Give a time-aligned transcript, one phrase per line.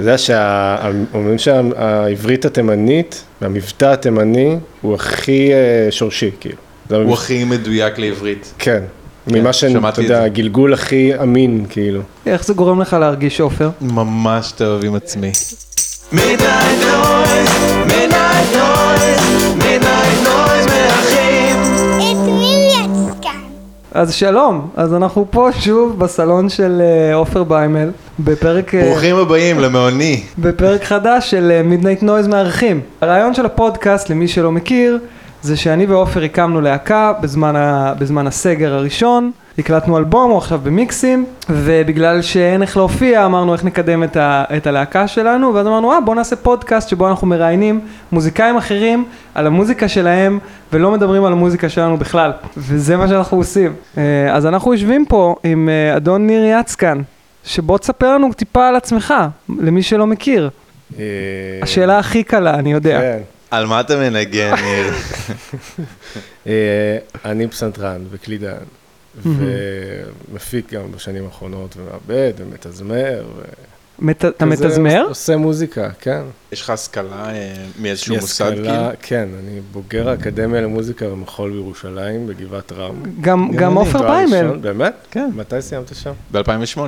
[0.00, 5.56] אתה יודע שאומרים שהעברית התימנית והמבטא התימני הוא הכי אה,
[5.90, 6.56] שורשי, כאילו.
[6.90, 8.52] הוא המבטא- הכי מדויק לעברית.
[8.58, 8.82] כן.
[9.26, 9.68] ממה שאתה
[10.02, 10.22] יודע.
[10.24, 12.00] הגלגול הכי אמין, כאילו.
[12.26, 13.70] איך זה גורם לך להרגיש עופר?
[13.80, 15.32] ממש טוב עם עצמי.
[16.12, 17.89] Midnight noise,
[23.94, 27.90] אז שלום, אז אנחנו פה שוב בסלון של אה, עופר ביימל,
[28.20, 30.22] בפרק, אה, ברוכים הבאים למעוני.
[30.38, 32.80] בפרק חדש של Midnight Noise מארחים.
[33.00, 34.98] הרעיון של הפודקאסט, למי שלא מכיר,
[35.42, 41.26] זה שאני ועופר הקמנו להקה בזמן, ה, בזמן הסגר הראשון, הקלטנו אלבום, הוא עכשיו במיקסים,
[41.50, 46.00] ובגלל שאין איך להופיע, אמרנו איך נקדם את, ה, את הלהקה שלנו, ואז אמרנו, אה,
[46.00, 47.80] בוא נעשה פודקאסט שבו אנחנו מראיינים
[48.12, 49.04] מוזיקאים אחרים
[49.34, 50.38] על המוזיקה שלהם,
[50.72, 53.74] ולא מדברים על המוזיקה שלנו בכלל, וזה מה שאנחנו עושים.
[53.98, 57.00] אה, אז אנחנו יושבים פה עם אה, אדון ניר יצקן,
[57.44, 59.14] שבוא תספר לנו טיפה על עצמך,
[59.48, 60.50] למי שלא מכיר.
[60.98, 61.04] אה,
[61.62, 63.00] השאלה הכי קלה, אני יודע.
[63.00, 63.18] כן.
[63.50, 64.92] על מה אתה מנגן, ניר?
[67.24, 68.54] אני פסנתרן וקלידן,
[69.16, 73.24] ומפיק גם בשנים האחרונות, ומעבד, ומתזמר.
[73.36, 73.40] ו-
[73.98, 75.04] מת- אתה מתזמר?
[75.08, 76.22] עושה מוזיקה, כן.
[76.52, 78.68] יש לך השכלה אה, מאיזשהו יש מוסד, כאילו?
[78.68, 83.02] השכלה- כן, אני בוגר האקדמיה למוזיקה ומחול בירושלים, בגבעת רם.
[83.20, 84.56] גם גם אני, עופר ביימל.
[84.56, 84.94] באמת?
[85.10, 85.30] כן.
[85.36, 86.12] מתי סיימת שם?
[86.32, 86.80] ב-2008,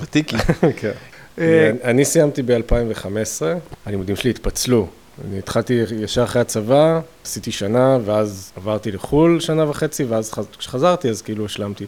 [0.00, 0.36] ותיקי.
[0.80, 0.90] כן.
[1.38, 3.42] אה, אני- אני סיימתי ב-2015,
[3.86, 4.88] הלימודים שלי התפצלו.
[5.28, 11.08] אני התחלתי ישר אחרי הצבא, עשיתי שנה, ואז עברתי לחו"ל שנה וחצי, ואז חז- כשחזרתי,
[11.08, 11.84] אז כאילו השלמתי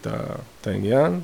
[0.60, 1.20] את העניין.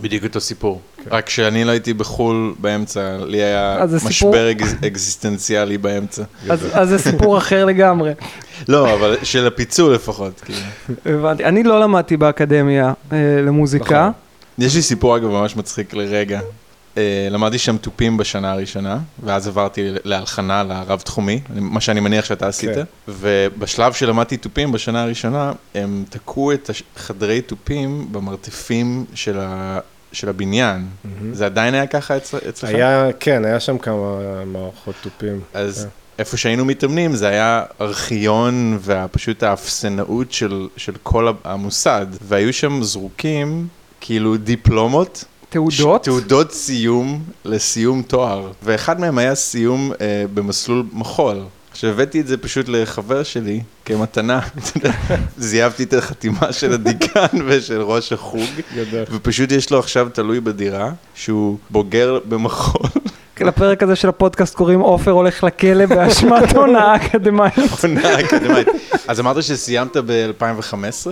[0.00, 0.80] בדיוק אותו סיפור.
[1.10, 6.22] רק שאני לא הייתי בחו"ל באמצע, לי היה סיפור- משבר אקז- אקזיסטנציאלי באמצע.
[6.50, 8.12] אז אז זה סיפור אחר לגמרי.
[8.68, 10.58] לא, אבל של הפיצול לפחות, כאילו.
[11.06, 11.44] הבנתי.
[11.44, 14.00] אני לא למדתי באקדמיה אה, למוזיקה.
[14.00, 14.12] נכון.
[14.66, 16.40] יש לי סיפור אגב ממש מצחיק לרגע.
[16.96, 22.74] אה, למדתי שם תופים בשנה הראשונה, ואז עברתי להלחנה לרב-תחומי, מה שאני מניח שאתה עשית.
[22.74, 22.84] כן.
[23.08, 29.78] ובשלב שלמדתי תופים בשנה הראשונה, הם תקעו את החדרי תופים במרתפים של, ה...
[30.12, 30.86] של הבניין.
[31.32, 32.38] זה עדיין היה ככה אצל...
[32.48, 32.70] אצלך?
[32.70, 35.40] היה, כן, היה שם כמה מערכות תופים.
[35.54, 35.88] אז כן.
[36.18, 43.68] איפה שהיינו מתאמנים זה היה ארכיון ופשוט האפסנאות של, של כל המוסד, והיו שם זרוקים
[44.00, 45.24] כאילו דיפלומות.
[45.52, 46.04] תעודות?
[46.04, 51.36] תעודות סיום לסיום תואר, ואחד מהם היה סיום אה, במסלול מחול.
[51.70, 54.40] עכשיו הבאתי את זה פשוט לחבר שלי כמתנה,
[55.38, 58.50] זייפתי את החתימה של הדיקן ושל ראש החוג.
[59.10, 62.90] ופשוט יש לו עכשיו תלוי בדירה, שהוא בוגר במחול.
[63.40, 67.54] לפרק הזה של הפודקאסט קוראים עופר הולך לכלא באשמת הונאה אקדמאית.
[67.82, 68.68] עונה אקדמית.
[69.08, 71.08] אז אמרת שסיימת ב-2015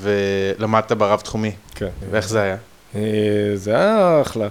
[0.00, 1.88] ולמדת ברב-תחומי, כן.
[2.10, 2.56] ואיך זה היה?
[2.94, 3.00] אה,
[3.54, 4.48] זה היה אחלה.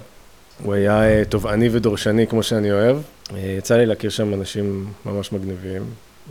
[0.64, 2.98] הוא היה אה, תובעני ודורשני כמו שאני אוהב.
[3.36, 5.82] אה, יצא לי להכיר שם אנשים ממש מגניבים.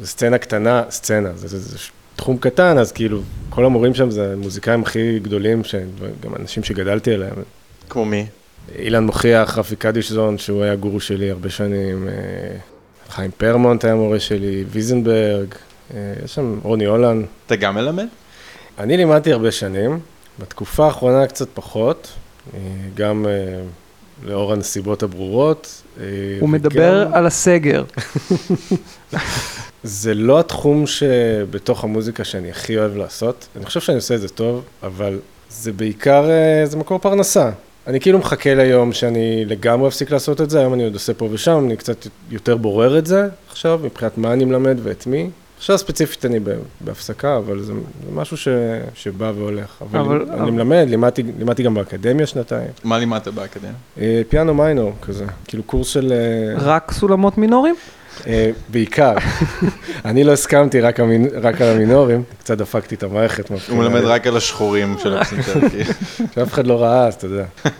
[0.01, 4.11] זו סצנה קטנה, סצנה, זה, זה, זה ש- תחום קטן, אז כאילו, כל המורים שם
[4.11, 5.63] זה המוזיקאים הכי גדולים,
[6.21, 7.35] גם אנשים שגדלתי עליהם.
[7.89, 8.27] כמו מי?
[8.79, 12.09] אילן מוכיח, רפי קדישזון, שהוא היה גורו שלי הרבה שנים,
[13.11, 15.55] חיים פרמונט היה מורה שלי, ויזנברג,
[16.25, 17.25] יש שם רוני הולנד.
[17.47, 18.07] אתה גם מלמד?
[18.79, 19.99] אני לימדתי הרבה שנים,
[20.41, 22.09] בתקופה האחרונה קצת פחות,
[22.55, 22.59] אה,
[22.95, 23.61] גם אה,
[24.25, 25.83] לאור הנסיבות הברורות.
[26.01, 26.05] אה,
[26.41, 27.85] הוא וגם- מדבר על הסגר.
[29.85, 33.49] זה לא התחום שבתוך המוזיקה שאני הכי אוהב לעשות.
[33.57, 35.19] אני חושב שאני עושה את זה טוב, אבל
[35.51, 36.25] זה בעיקר,
[36.65, 37.51] זה מקור פרנסה.
[37.87, 41.29] אני כאילו מחכה ליום שאני לגמרי אפסיק לעשות את זה, היום אני עוד עושה פה
[41.33, 45.31] ושם, אני קצת יותר בורר את זה עכשיו, מבחינת מה אני מלמד ואת מי.
[45.61, 46.39] עכשיו ספציפית אני
[46.81, 48.49] בהפסקה, אבל זה, זה משהו ש,
[48.95, 49.67] שבא והולך.
[49.83, 52.69] אבל, אבל- אני אבל- מלמד, לימדתי, לימדתי גם באקדמיה שנתיים.
[52.85, 53.73] מה לימדת באקדמיה?
[54.01, 56.13] אה, פיאנו מיינור כזה, כאילו קורס של...
[56.13, 57.75] אה, רק סולמות מינורים?
[58.27, 59.15] אה, בעיקר.
[60.05, 61.27] אני לא הסכמתי רק, המינ...
[61.43, 63.49] רק על המינורים, קצת דפקתי את המערכת.
[63.69, 65.69] הוא מלמד רק על השחורים של הפסנתר.
[65.71, 65.93] כאילו.
[66.35, 67.45] שאף אחד לא ראה, אז אתה יודע.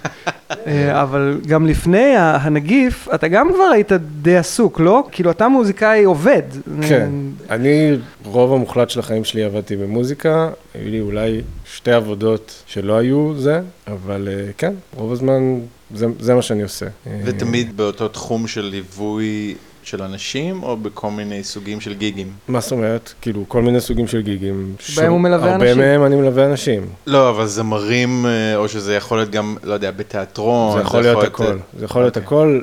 [0.67, 5.05] אה, אבל גם לפני הנגיף, אתה גם כבר היית די עסוק, לא?
[5.13, 6.43] כאילו, אתה מוזיקאי עובד.
[6.89, 7.11] כן.
[7.51, 13.35] אני, רוב המוחלט של החיים שלי עבדתי במוזיקה, היו לי אולי שתי עבודות שלא היו
[13.37, 15.61] זה, אבל אה, כן, רוב הזמן
[15.95, 16.87] זה, זה מה שאני עושה.
[17.25, 19.55] ותמיד באותו תחום של ליווי
[19.91, 22.33] של אנשים, או בכל מיני סוגים של גיגים?
[22.49, 23.13] מה זאת אומרת?
[23.21, 24.75] כאילו, כל מיני סוגים של גיגים.
[24.79, 25.79] שבהם הוא מלווה הרבה אנשים.
[25.79, 26.87] מהם אני מלווה אנשים.
[27.07, 30.77] לא, אבל זמרים, אה, או שזה יכול להיות גם, לא יודע, בתיאטרון.
[30.77, 32.27] זה יכול להיות הכל, זה יכול להיות אוקיי.
[32.27, 32.61] הכל.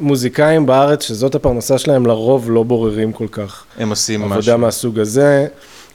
[0.00, 4.58] מוזיקאים בארץ, שזאת הפרנסה שלהם, לרוב לא בוררים כל כך הם עושים עבודה משהו.
[4.58, 5.46] מהסוג הזה.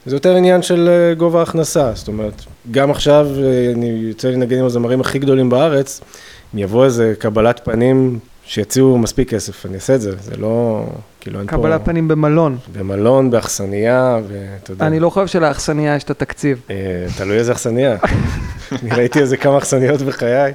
[0.06, 4.34] זה יותר עניין של אה, גובה הכנסה, זאת אומרת, גם עכשיו אה, אני יוצא לי
[4.34, 6.00] לנגן עם הזמרים הכי גדולים בארץ,
[6.54, 8.18] אם יבוא איזה קבלת פנים
[8.50, 10.84] שיציעו מספיק כסף, אני אעשה את זה, זה לא,
[11.20, 11.56] כאילו אין פה...
[11.56, 12.58] קבלת פנים במלון.
[12.72, 14.86] במלון, באכסניה, ואתה יודע.
[14.86, 16.60] אני לא חושב שלאכסניה יש את התקציב.
[16.70, 16.76] אה,
[17.16, 17.96] תלוי איזה אכסניה.
[18.82, 20.52] אני ראיתי איזה כמה אכסניות בחיי.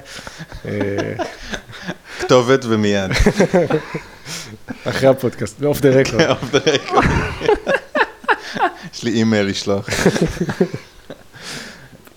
[0.66, 0.72] אה,
[2.20, 3.12] כתובת ומיד.
[4.90, 6.22] אחרי הפודקאסט, off the record.
[6.22, 7.06] Off the record.
[8.94, 9.90] יש לי אימייל לשלוח.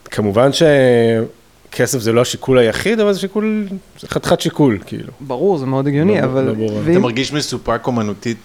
[0.05, 0.53] כמובן
[1.75, 3.67] שכסף זה לא השיקול היחיד, אבל זה שיקול,
[4.01, 5.13] זה חתיכת שיקול, כאילו.
[5.21, 6.45] ברור, זה מאוד הגיוני, לא- אבל...
[6.45, 6.81] לא ברור.
[6.85, 8.37] ואם- אתה מרגיש מסופק אומנותית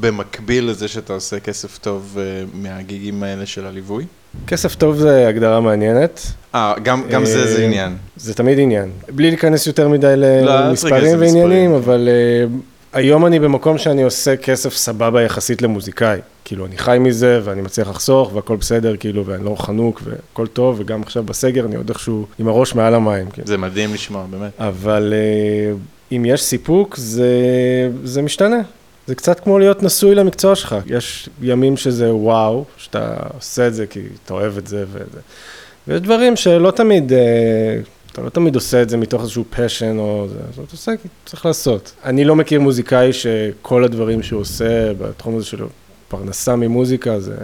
[0.00, 4.04] במקביל לזה שאתה עושה כסף טוב אה, מהגיגים האלה של הליווי?
[4.46, 6.20] כסף טוב זה הגדרה מעניינת,
[6.54, 7.96] אה, גם גם זה זה אה, עניין.
[8.16, 8.90] זה תמיד עניין.
[9.08, 11.20] בלי להיכנס יותר מדי לא, למספרים.
[11.20, 12.52] ועניינים, אבל uh,
[12.92, 16.18] היום אני במקום שאני עושה כסף סבבה יחסית למוזיקאי.
[16.44, 20.80] כאילו, אני חי מזה, ואני מצליח לחסוך, והכל בסדר, כאילו, ואני לא חנוק, והכל טוב,
[20.80, 23.30] וגם עכשיו בסגר אני עוד איכשהו עם הראש מעל המים.
[23.30, 23.48] כאילו.
[23.48, 24.52] זה מדהים לשמוע, באמת.
[24.58, 27.30] אבל uh, אם יש סיפוק, זה,
[28.04, 28.60] זה משתנה.
[29.06, 30.76] זה קצת כמו להיות נשוי למקצוע שלך.
[30.86, 35.20] יש ימים שזה וואו, שאתה עושה את זה כי אתה אוהב את זה וזה.
[35.88, 37.18] ויש דברים שלא תמיד, אה,
[38.12, 41.08] אתה לא תמיד עושה את זה מתוך איזשהו פשן או זה, אז אתה עושה כי
[41.26, 41.92] צריך לעשות.
[42.04, 45.68] אני לא מכיר מוזיקאי שכל הדברים שהוא עושה בתחום הזה שלו,
[46.12, 47.36] פרנסה ממוזיקה, זה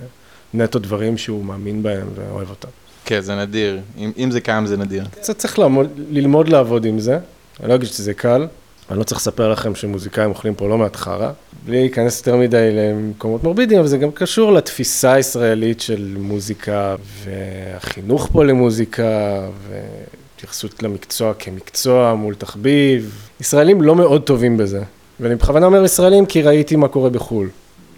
[0.55, 2.69] נטו דברים שהוא מאמין בהם ואוהב אותם.
[3.05, 3.79] כן, זה נדיר.
[3.99, 5.05] אם אם זה קיים, זה נדיר.
[5.11, 7.19] קצת צריך לעמוד, ללמוד לעבוד עם זה.
[7.61, 8.47] אני לא אגיד שזה קל,
[8.91, 11.31] אני לא צריך לספר לכם שמוזיקאים אוכלים פה לא מעט חרא.
[11.67, 18.29] בלי להיכנס יותר מדי למקומות מורבידיים, אבל זה גם קשור לתפיסה הישראלית של מוזיקה, והחינוך
[18.33, 23.29] פה למוזיקה, והתייחסות למקצוע כמקצוע מול תחביב.
[23.41, 24.83] ישראלים לא מאוד טובים בזה.
[25.21, 27.49] ואני בכוונה אומר ישראלים כי ראיתי מה קורה בחו"ל.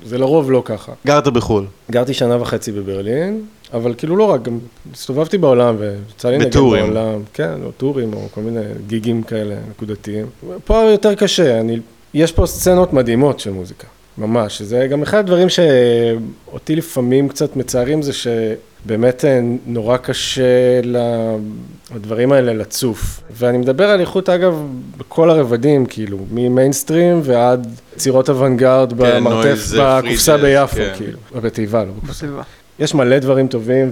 [0.04, 0.92] זה לרוב לא ככה.
[1.06, 1.64] גרת בחו"ל.
[1.90, 4.58] גרתי שנה וחצי בברלין, אבל כאילו לא רק, גם
[4.92, 6.84] הסתובבתי בעולם ויצא לי בטורים.
[6.94, 10.26] בעולם, כן, או טורים או כל מיני גיגים כאלה נקודתיים.
[10.64, 11.78] פה יותר קשה, אני,
[12.14, 13.86] יש פה סצנות מדהימות של מוזיקה,
[14.18, 14.62] ממש.
[14.62, 20.42] זה גם אחד הדברים שאותי לפעמים קצת מצערים זה שבאמת אה, נורא קשה
[20.82, 21.36] ל-
[21.94, 23.20] לדברים האלה לצוף.
[23.32, 24.62] ואני מדבר על איכות אגב
[24.98, 27.66] בכל הרבדים, כאילו, ממיינסטרים ועד
[27.96, 30.92] יצירות אוונגרד במרתף, נויז, בקופסה ביפו, כן.
[30.96, 32.12] כאילו, בתיבה, לא בקופסה.
[32.12, 32.42] בסביבה.
[32.78, 33.90] יש מלא דברים טובים,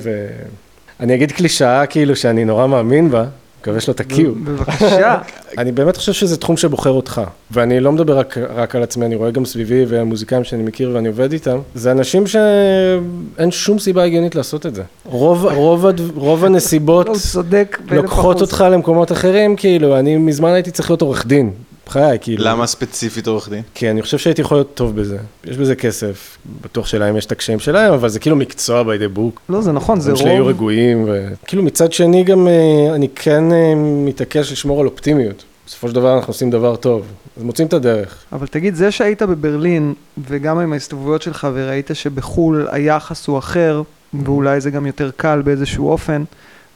[1.01, 3.25] ואני אגיד קלישאה כאילו שאני נורא מאמין בה,
[3.61, 4.35] מקווה שלא תקיעו.
[4.45, 5.19] בבקשה.
[5.59, 7.21] אני באמת חושב שזה תחום שבוחר אותך,
[7.51, 11.09] ואני לא מדבר רק, רק על עצמי, אני רואה גם סביבי והמוזיקאים שאני מכיר ואני
[11.09, 14.83] עובד איתם, זה אנשים שאין שום סיבה הגיונית לעשות את זה.
[15.05, 16.01] רוב, רוב, הד...
[16.15, 18.41] רוב הנסיבות צודק באלף לוקחות.
[18.41, 21.51] אותך למקומות אחרים, כאילו, אני מזמן הייתי צריך להיות עורך דין,
[21.89, 22.45] בחיי, כאילו.
[22.45, 23.63] למה ספציפית עורך דין?
[23.75, 25.19] כי אני חושב שהייתי יכול להיות טוב בזה.
[25.45, 29.19] יש בזה כסף, בטוח שלהם יש את הקשיים שלהם, אבל זה כאילו מקצוע by the
[29.19, 29.41] book.
[29.49, 30.55] לא, זה נכון, זה הדברים שלי היו רוב.
[30.55, 35.45] רגועים, וכאילו מצד שני גם אה, אני כן אה, מתעקש לשמור על אופטימיות.
[35.67, 37.07] בסופו של דבר אנחנו עושים דבר טוב,
[37.37, 38.25] אז מוצאים את הדרך.
[38.33, 39.95] אבל תגיד, זה שהיית בברלין,
[40.29, 43.83] וגם עם ההסתובבויות שלך, וראית שבחו"ל היחס הוא אחר,
[44.25, 46.25] ואולי זה גם יותר קל באיזשהו אופן,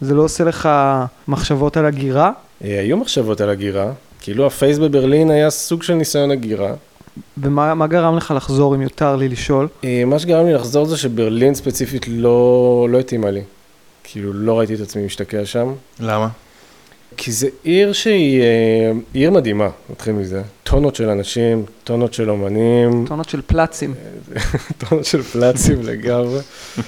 [0.01, 0.69] זה לא עושה לך
[1.29, 2.31] מחשבות על הגירה?
[2.65, 6.75] אה, היו מחשבות על הגירה, כאילו הפייס בברלין היה סוג של ניסיון הגירה.
[7.39, 9.69] ומה מה גרם לך לחזור, אם יותר לי לשאול?
[9.85, 13.43] אה, מה שגרם לי לחזור זה שברלין ספציפית לא, לא התאימה לי.
[14.05, 15.73] כאילו לא ראיתי את עצמי משתקע שם.
[16.01, 16.29] למה?
[17.17, 20.43] כי זה עיר שהיא אה, עיר מדהימה, נתחיל מזה.
[20.63, 23.95] טונות של אנשים, טונות של אומנים, טונות של פלצים.
[24.89, 26.41] טונות של פלאצים לגמרי.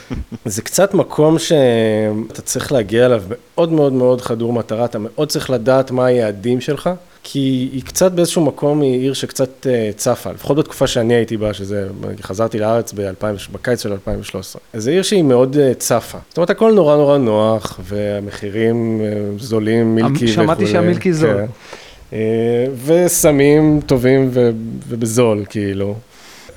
[0.44, 5.50] זה קצת מקום שאתה צריך להגיע אליו מאוד מאוד מאוד חדור מטרה, אתה מאוד צריך
[5.50, 6.90] לדעת מה היעדים שלך,
[7.24, 11.54] כי היא קצת באיזשהו מקום, היא עיר שקצת אה, צפה, לפחות בתקופה שאני הייתי בה,
[11.54, 11.86] שזה,
[12.22, 14.62] חזרתי לארץ ב-2000, בקיץ של 2013.
[14.72, 16.18] אז זו עיר שהיא מאוד אה, צפה.
[16.28, 20.32] זאת אומרת, הכל נורא נורא נוח, והמחירים אה, זולים, מילקי וכולי.
[20.32, 21.36] שמעתי שהמילקי זול.
[22.10, 22.16] כן.
[22.86, 24.30] וסמים טובים
[24.88, 25.94] ובזול, כאילו.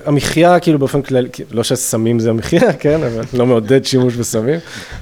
[0.04, 4.58] המחיה, כאילו באופן כללי, לא שסמים זה המחיה, כן, אבל לא מעודד שימוש בסמים,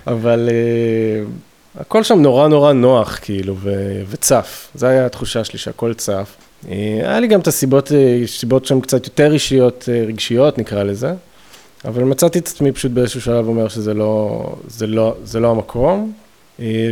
[0.06, 0.48] אבל
[1.80, 4.68] הכל שם נורא נורא נוח, כאילו, ו- וצף.
[4.74, 6.36] זו הייתה התחושה שלי שהכל צף.
[6.64, 6.68] Uh,
[7.02, 7.92] היה לי גם את הסיבות, uh,
[8.26, 11.14] סיבות שם קצת יותר אישיות, uh, רגשיות נקרא לזה,
[11.84, 16.12] אבל מצאתי את עצמי פשוט באיזשהו שלב אומר שזה לא, זה לא, זה לא המקום,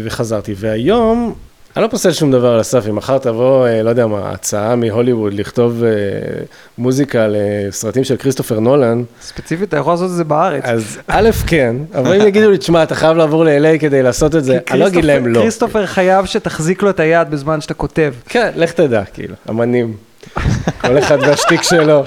[0.03, 0.55] וחזרתי.
[0.57, 1.35] והיום,
[1.77, 4.77] אני לא פוסל שום דבר על הסף, אם מחר תבוא, אה, לא יודע מה, הצעה
[4.77, 5.91] מהוליווד לכתוב אה,
[6.79, 10.63] מוזיקה לסרטים של כריסטופר נולן, ספציפית, אתה יכול לעשות את זה בארץ.
[10.65, 14.45] אז א', כן, אבל אם יגידו לי, תשמע, אתה חייב לעבור ל-LA כדי לעשות את
[14.45, 15.41] זה, אני לא אגיד להם לא.
[15.41, 18.15] כריסטופר חייב שתחזיק לו את היד בזמן שאתה כותב.
[18.29, 19.97] כן, לך תדע, כאילו, אמנים.
[20.81, 22.05] כל אחד והשטיק שלו.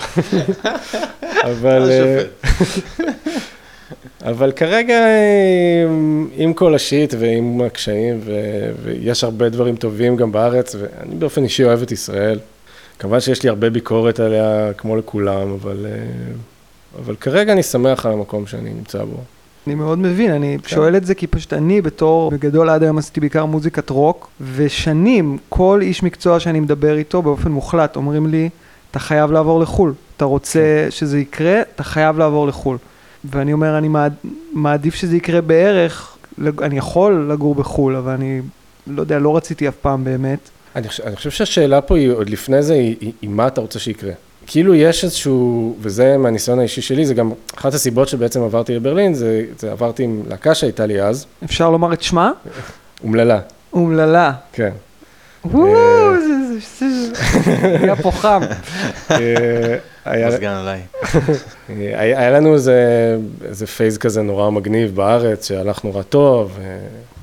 [1.52, 1.92] אבל...
[4.26, 5.86] אבל כרגע, אה,
[6.36, 11.64] עם כל השיט ועם הקשיים, ו- ויש הרבה דברים טובים גם בארץ, ואני באופן אישי
[11.64, 12.40] אוהב את ישראל.
[13.00, 15.92] כמובן שיש לי הרבה ביקורת עליה, כמו לכולם, אבל, אה,
[17.00, 19.18] אבל כרגע אני שמח על המקום שאני נמצא בו.
[19.68, 20.70] אני מאוד מבין, אני כן.
[20.70, 25.38] שואל את זה כי פשוט אני בתור, בגדול עד היום עשיתי בעיקר מוזיקת רוק, ושנים
[25.50, 28.50] כל איש מקצוע שאני מדבר איתו באופן מוחלט אומרים לי,
[28.92, 30.92] אתה חייב לעבור לחו"ל, אתה רוצה כן.
[30.92, 32.78] שזה יקרה, אתה חייב לעבור לחו"ל.
[33.26, 34.14] ואני אומר, אני מעד,
[34.54, 36.18] מעדיף שזה יקרה בערך,
[36.62, 38.42] אני יכול לגור בחו"ל, אבל אני
[38.88, 40.40] לא יודע, לא רציתי אף פעם באמת.
[40.76, 43.62] אני חושב, אני חושב שהשאלה פה היא, עוד לפני זה, היא, היא, היא מה אתה
[43.62, 44.12] רוצה שיקרה.
[44.48, 49.46] כאילו יש איזשהו, וזה מהניסיון האישי שלי, זה גם אחת הסיבות שבעצם עברתי לברלין, זה,
[49.60, 52.32] זה עברתי עם להקה שהייתה לי אז, אפשר לומר את שמה?
[53.04, 53.40] אומללה,
[53.74, 54.34] אומללה.
[54.54, 54.72] כן.
[57.82, 58.42] היה פה חם.
[59.12, 60.80] אה, מזגן עליי.
[61.70, 66.78] היה, היה לנו איזה, פייז כזה נורא מגניב בארץ, שהלך נורא טוב, אה,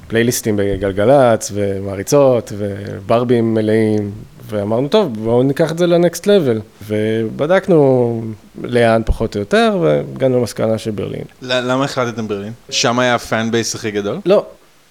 [0.09, 4.11] פלייליסטים בגלגלצ, ומעריצות, וברבים מלאים,
[4.49, 6.61] ואמרנו, טוב, בואו ניקח את זה ל next level.
[6.89, 8.23] ובדקנו
[8.65, 11.25] לאן פחות או יותר, והגענו למסקנה של ברלין.
[11.43, 12.53] ל- למה החלטתם ברלין?
[12.71, 14.19] שם היה ה fan base הכי גדול?
[14.27, 14.47] לא,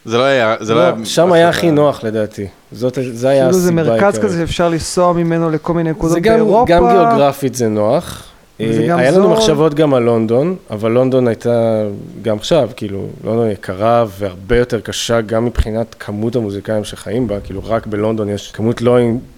[0.05, 0.55] זה לא היה...
[0.59, 0.91] זה לא היה...
[0.99, 2.47] לא, שם היה הכי נוח לדעתי.
[2.71, 3.91] זאת, זה היה כאילו הסיבה זה.
[3.91, 6.73] מרכז כזה שאפשר לנסוע ממנו לכל מיני נקודות זה גם, באירופה.
[6.73, 8.23] גם גיאוגרפית זה נוח.
[8.61, 9.29] אה, גם היה לנו.
[9.29, 11.83] מחשבות גם על לונדון, אבל לונדון הייתה,
[12.21, 17.61] גם עכשיו, כאילו, לונדון יקרה והרבה יותר קשה גם מבחינת כמות המוזיקאים שחיים בה, כאילו
[17.65, 18.97] רק בלונדון יש כמות לא,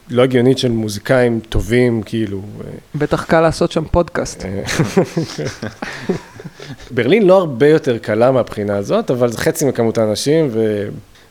[0.10, 2.38] לא הגיונית של מוזיקאים טובים, כאילו.
[2.38, 4.46] אה, בטח קל לעשות שם פודקאסט.
[6.92, 10.50] ברלין לא הרבה יותר קלה מהבחינה הזאת, אבל זה חצי מכמות האנשים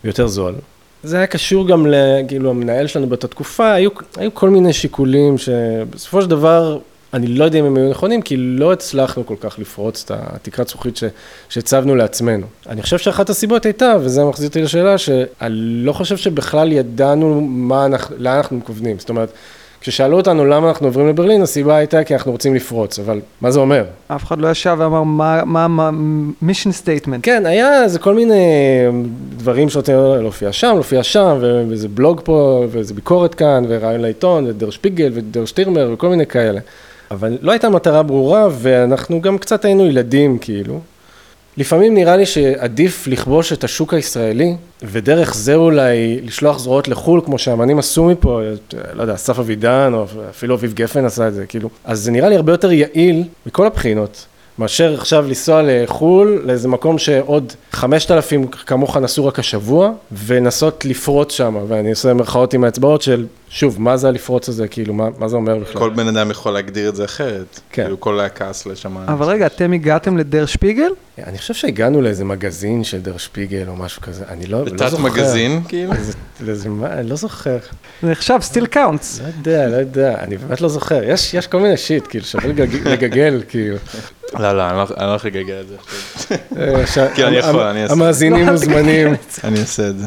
[0.04, 0.54] ויותר זול.
[1.02, 1.86] זה היה קשור גם.
[2.28, 6.78] כאילו, המנהל שלנו באותה תקופה, היו, היו כל מיני שיקולים שבסופו של דבר,
[7.14, 10.68] אני לא יודע אם הם היו נכונים, כי לא הצלחנו כל כך לפרוץ את התקרת
[10.68, 11.00] זכוכית
[11.48, 12.46] שהצבנו לעצמנו.
[12.68, 15.24] אני חושב שאחת הסיבות הייתה, וזה מחזיר אותי לשאלה, שאני
[15.84, 18.98] לא חושב שבכלל ידענו מה אנחנו, לאן אנחנו מכוונים.
[18.98, 19.28] זאת אומרת,
[19.84, 23.60] כששאלו אותנו למה אנחנו עוברים לברלין, הסיבה הייתה כי אנחנו רוצים לפרוץ, אבל מה זה
[23.60, 23.84] אומר?
[24.08, 25.02] אף אחד לא ישב ואמר
[25.44, 25.90] מה- מה
[26.42, 27.20] mission statement.
[27.22, 28.34] כן, היה איזה כל מיני
[29.36, 34.46] דברים שרוצים להופיע שם, להופיע שם, ו- ואיזה בלוג פה, ואיזה ביקורת כאן, ורעיון לעיתון,
[34.46, 36.60] ודר שפיגל, ודר שטירמר, וכל מיני כאלה.
[37.10, 40.80] אבל לא הייתה מטרה ברורה, ואנחנו גם קצת היינו ילדים, כאילו.
[41.56, 47.38] לפעמים נראה לי שעדיף לכבוש את השוק הישראלי, ודרך זה אולי לשלוח זרועות לחו"ל, כמו
[47.38, 48.40] שהאמנים עשו מפה,
[48.92, 51.68] לא יודע, אסף אבידן, או אפילו אביב גפן עשה את זה, כאילו.
[51.84, 54.26] אז זה נראה לי הרבה יותר יעיל מכל הבחינות.
[54.58, 61.56] מאשר עכשיו לנסוע לחו"ל, לאיזה מקום שעוד 5,000 כמוך נסעו רק השבוע, ולנסות לפרוץ שם,
[61.68, 65.36] ואני עושה מירכאות עם האצבעות של, שוב, מה זה הלפרוץ הזה, כאילו, מה, מה זה
[65.36, 65.78] אומר בכלל?
[65.80, 67.60] כל בן אדם יכול להגדיר את זה אחרת.
[67.70, 67.82] כן.
[67.82, 68.96] כאילו כל הכעס לשם.
[68.98, 70.90] אבל רגע, אתם הגעתם לדר שפיגל?
[71.26, 74.88] אני חושב שהגענו לאיזה מגזין של דר שפיגל או משהו כזה, אני לא, לא לתת
[74.88, 75.02] זוכר.
[75.02, 75.92] מגזין, כאילו?
[75.92, 77.58] איזה- לאיזה מה, אני לא זוכר.
[78.02, 79.20] זה נחשב still counts.
[79.20, 81.00] לא יודע, לא יודע, אני באמת לא זוכר.
[81.04, 83.76] יש, יש כל מיני shit, כאילו, שווה לגג- לגגל, כאילו.
[84.38, 85.74] לא, לא, אני לא- אני לא הולך לגגל את זה
[86.82, 87.04] עכשיו.
[87.04, 87.92] אה, כן, אני יכול, אני אעשה.
[87.92, 89.14] המאזינים מוזמנים.
[89.44, 90.06] אני אעשה את זה.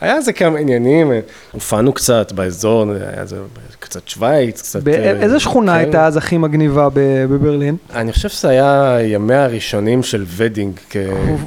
[0.00, 1.20] היה איזה כמה עניינים, אה,
[1.52, 3.36] הופענו קצת באזור, היה איזה
[3.80, 4.76] קצת שווייץ, קצת...
[4.76, 5.78] אה, באיזה שכונה כן.
[5.78, 7.76] הייתה אז הכי מגניבה ב- בברלין?
[7.94, 10.96] אני חושב שזה היה ימיה הראשונים של ודינג כ-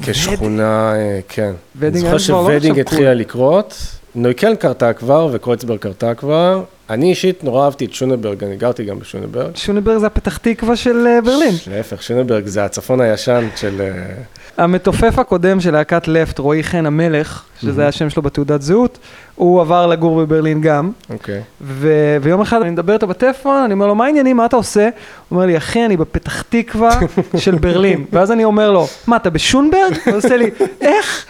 [0.02, 1.52] כשכונה, אה, כן.
[1.76, 3.76] ודינג אני זוכר לא שוודינג התחילה לקרות,
[4.14, 6.62] נויקלן קרתה כבר וקרויצברג קרתה כבר.
[6.90, 9.56] אני אישית נורא אהבתי את שונברג, אני גרתי גם בשונברג.
[9.56, 11.54] שונברג זה הפתח תקווה של אה, ברלין.
[11.70, 13.80] להפך, שונברג זה הצפון הישן של...
[13.80, 14.14] אה,
[14.56, 18.98] המתופף הקודם של להקת לפט, רועי חן המלך, שזה היה השם שלו בתעודת זהות,
[19.34, 21.40] הוא עבר לגור בברלין גם, אוקיי.
[21.60, 24.82] ו- ויום אחד אני מדבר איתו בטלפון, אני אומר לו, מה העניינים, מה אתה עושה?
[24.84, 24.90] הוא
[25.36, 26.90] אומר לי, אחי, אני בפתח תקווה
[27.36, 28.04] של ברלין.
[28.12, 29.94] ואז אני אומר לו, מה, אתה בשונברג?
[30.06, 30.50] הוא עושה לי,
[30.80, 31.26] איך?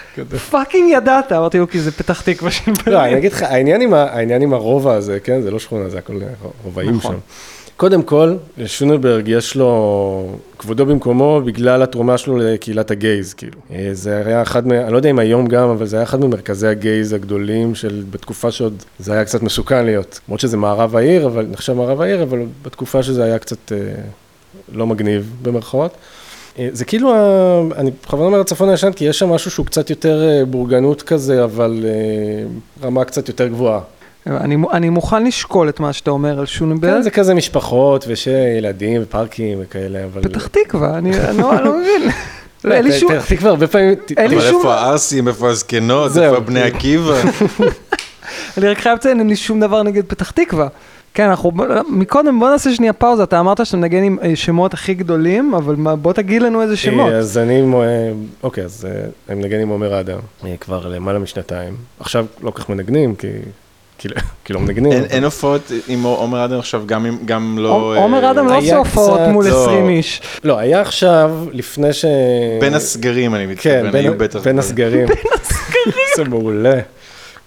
[0.51, 1.33] fucking ידעת.
[1.33, 3.17] אמרתי לו, כי זה פתח תקווה של לא, אני ברלין.
[3.17, 6.13] אגיד לך, העניין עם, הרובע הזה, כן, זה לא שכונה, זה הכל
[6.65, 7.15] רובעים נכון.
[7.15, 7.19] שם.
[7.77, 8.35] קודם כל,
[8.67, 13.59] שונברג יש לו כבודו במקומו בגלל התרומה שלו לקהילת הגייז, כאילו.
[13.73, 16.67] אה, זה היה אחד, אני לא יודע אם היום גם, אבל זה היה אחד ממרכזי
[16.67, 20.21] הגייז הגדולים של, בתקופה שעוד זה היה קצת מסוכן להיות.
[20.29, 23.79] למרות שזה מערב העיר, אבל נחשב מערב העיר, אבל בתקופה שזה היה קצת אה,
[24.73, 25.95] לא מגניב, במרכאות.
[26.59, 27.13] אה, זה כאילו,
[27.77, 31.85] אני בכוונה אומר הצפון הישן, כי יש שם משהו שהוא קצת יותר בורגנות כזה, אבל
[32.83, 33.81] רמה קצת יותר גבוהה.
[34.27, 36.91] אני, אני מוכן לשקול את מה שאתה אומר על שונברג.
[36.91, 40.23] כן, זה כזה משפחות ושילדים ופארקים וכאלה, אבל...
[40.23, 42.11] פתח תקווה, אני אני לא אני לא מבין.
[42.65, 43.13] לא, אין לי שום...
[43.13, 43.95] פתח תקווה הרבה פעמים...
[44.17, 46.63] אין לי אבל שום- איפה הערסים, איפה הזקנות, איפה בני.
[46.63, 47.15] עקיבא?
[48.59, 50.69] אני רק חייב לציין, אין לי שום דבר נגד פתח תקווה.
[51.15, 51.53] כן, אנחנו,
[51.89, 55.75] מקודם בוא נעשה שנייה פאוזה, אתה אמרת שאתה מנגן עם אה, שמות הכי גדולים, אבל
[55.75, 57.13] בוא תגיד לנו איזה שמות.
[57.13, 58.13] אז אני, אה,
[58.43, 60.19] אוקיי, אז אה, אני מנגן עם עומר אדם,
[60.61, 61.77] כבר למעלה משנתיים.
[62.01, 63.29] עכשיו לא כל כך מנגנים, כי...
[63.99, 64.93] כאילו, כאילו מנגנים.
[64.93, 66.83] אין- אין הופעות עם עומר אדם עכשיו,
[67.25, 67.95] גם לא...
[67.99, 69.65] עומר אה, אדם לא היה עושה הופעות מול לא.
[69.65, 70.21] 20 איש.
[70.45, 72.05] לא, היה עכשיו, לפני ש...
[72.61, 74.41] בין הסגרים אני כן, מתכוון, בין, היו בטח...
[74.41, 75.07] בין הסגרים.
[75.07, 76.07] בין הסגרים.
[76.17, 76.81] זה מעולה.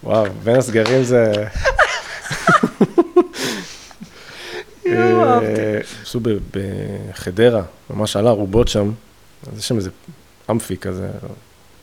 [0.03, 1.33] וואו, בין הסגרים זה...
[4.87, 5.39] אה,
[6.03, 6.19] עשו
[6.51, 8.91] בחדרה, ממש על הארובות שם,
[9.53, 9.89] אז יש שם איזה
[10.51, 11.07] אמפי כזה,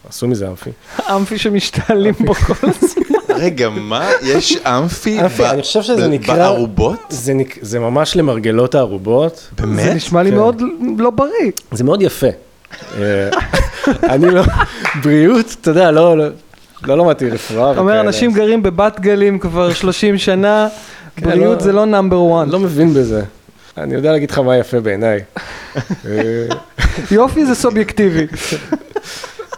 [0.08, 0.70] עשו מזה אמפי.
[1.16, 3.13] אמפי שמשתעלים בו כל הזמן.
[3.38, 4.10] רגע, מה?
[4.22, 5.18] יש אמפי
[6.26, 6.98] בארובות?
[7.60, 9.84] זה, ממש למרגלות הארובות, באמת?
[9.84, 10.36] זה נשמע לי כן.
[10.36, 10.62] מאוד
[10.98, 11.50] לא בריא.
[11.72, 12.26] זה מאוד יפה.
[12.98, 13.28] אה,
[14.14, 14.42] אני לא,
[15.02, 16.24] בריאות, אתה יודע, לא, לא,
[16.82, 18.00] לא למדתי רפואה אתה אומר.
[18.00, 20.68] אנשים גרים בבת גלים כבר 30 שנה,
[21.16, 22.42] כן, בריאות לא- זה לא נאמבר 1.
[22.42, 23.22] אני לא מבין בזה.
[23.78, 25.20] אני יודע להגיד לך מה יפה בעיניי.
[25.76, 26.46] אה,
[27.10, 28.26] יופי זה סובייקטיבי.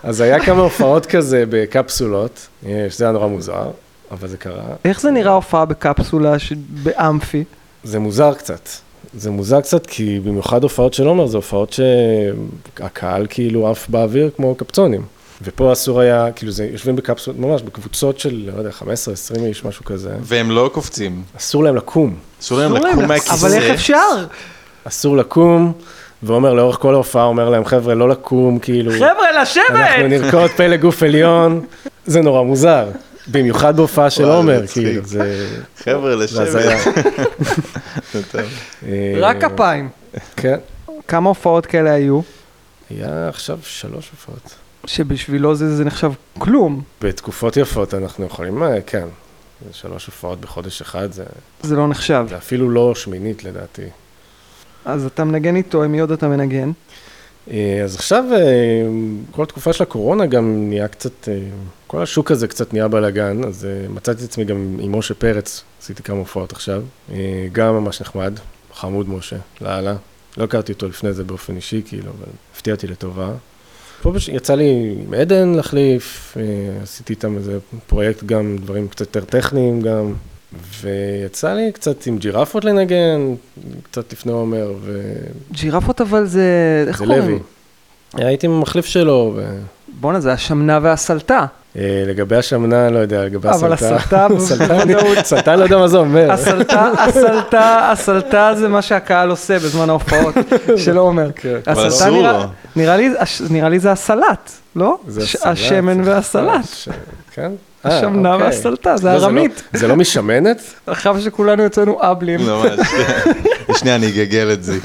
[0.03, 3.71] אז היה כמה הופעות כזה בקפסולות, אה, שזה היה נורא מוזר,
[4.11, 4.63] אבל זה קרה.
[4.85, 7.45] איך זה נראה הופעה בקפסולה ש- באמפי?
[7.85, 8.69] זה מוזר קצת.
[9.15, 14.55] זה מוזר קצת, כי במיוחד הופעות של עומר, זה הופעות שהקהל כאילו עף באוויר כמו
[14.55, 15.03] קפצונים.
[15.43, 18.85] ופה אסור היה, כאילו זה, יושבים בקפסולות, ממש בקבוצות של, לא יודע, 15-20
[19.45, 20.11] איש, משהו כזה.
[20.23, 21.23] והם לא קופצים.
[21.39, 22.15] אסור להם לקום.
[22.41, 23.35] אסור להם לקום מהכיסא.
[23.35, 24.27] אבל איך אפשר?
[24.85, 25.73] אסור לקום,
[26.27, 30.23] ועומר לאורך כל ההופעה אומר להם, חבר'ה, לא לקום, כאילו, חבר'ה, אנחנו לשבת!
[30.23, 31.65] נרקוד פלא גוף עליון.
[32.07, 32.89] זה נורא מוזר.
[33.29, 34.67] במיוחד בהופעה של עומר.
[34.67, 35.49] כאילו, זה...
[35.79, 36.15] חבר'ה.
[36.15, 36.49] לשבת.
[38.33, 38.45] זה.
[38.87, 39.89] אה, רק כפיים.
[40.37, 40.57] כן.
[41.09, 42.21] כמה הופעות כאלה היו,
[42.91, 44.55] היה עכשיו שלוש הופעות.
[44.87, 46.83] שבשבילו זה זה נחשב כלום.
[47.01, 49.07] בתקופות יפות אנחנו יכולים, אה, כן.
[49.73, 51.25] שלוש הופעות בחודש אחד, זה,
[51.63, 52.27] זה לא נחשב.
[52.29, 53.83] זה אפילו לא שמינית לדעתי.
[54.87, 56.71] אז אתה מנגן איתו, עם מי עוד אתה מנגן?
[57.51, 58.39] אה, אז עכשיו, אה,
[59.31, 61.39] כל התקופה של הקורונה גם נהיה קצת, אה,
[61.87, 66.03] כל השוק הזה קצת נהיה בלאגן, אז מצאתי את עצמי גם עם משה פרץ, עשיתי
[66.03, 66.83] כמה הופעות עכשיו,
[67.53, 68.33] גם ממש נחמד,
[68.75, 69.97] חמוד משה, לאללה.
[70.37, 73.31] לא הכרתי אותו לפני זה באופן אישי, כאילו, אבל הפתיע אותי לטובה.
[74.03, 76.37] פה פשוט יצא לי עם עדן להחליף,
[76.83, 80.15] עשיתי איתם איזה פרויקט גם, דברים קצת יותר טכניים גם,
[80.81, 83.35] ויצא לי קצת עם ג'ירפות לנגן,
[83.83, 85.01] קצת לפני עומר, ו...
[85.53, 86.45] ג'ירפות אבל זה...
[86.89, 87.23] איך זה קוראים?
[87.23, 87.39] לוי.
[88.15, 89.59] הייתי מחליף שלו, ו...
[90.01, 91.47] בואנה, זה השמנה והסלטה.
[91.77, 93.97] אה, לגבי השמנה, לא יודע, לגבי אבל הסלטה.
[93.97, 95.19] הסלטה, סלטה, בוודאות.
[95.25, 96.33] סלטה, לא יודע מה זה אומר.
[96.33, 100.35] הסלטה, הסלטה, הסלטה זה מה שהקהל עושה בזמן ההופעות
[100.85, 101.31] של עומר.
[101.35, 101.57] כן.
[101.67, 102.45] אבל הסלטה אסור נראה- לו.
[102.77, 104.99] נראה לי, הש- נראה לי זה הסלט, לא?
[105.09, 106.65] זה הסלט, השמן זה- והסלט.
[106.75, 106.89] ש-
[107.35, 107.53] כן?
[107.87, 108.47] אה, השמנה אוקיי.
[108.47, 109.63] והסלטה, זה לא, לא- ארמית.
[109.73, 110.63] זה לא משמנת?
[110.87, 112.41] עכשיו שכולנו יצאנו אבלים.
[112.41, 112.89] ממש.
[113.79, 114.79] שנייה, אני אגגל את זה.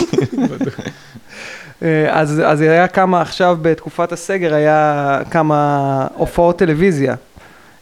[1.84, 7.16] אה, אז אז היה כמה, עכשיו בתקופת הסגר היה כמה הופעות טלוויזיה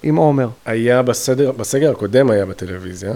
[0.04, 0.48] עם עומר.
[0.66, 3.12] היה בסדר, בסגר הקודם היה בטלוויזיה.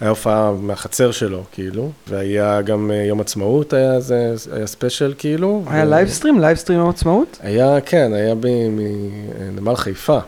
[0.00, 5.62] היה הופעה מהחצר שלו, כאילו, והיה גם אה, יום עצמאות, היה, זה, היה special, כאילו.
[5.70, 6.40] היה ו- livestream?
[6.40, 7.38] livestream יום עצמאות?
[7.42, 10.18] היה, כן, היה בנמל חיפה.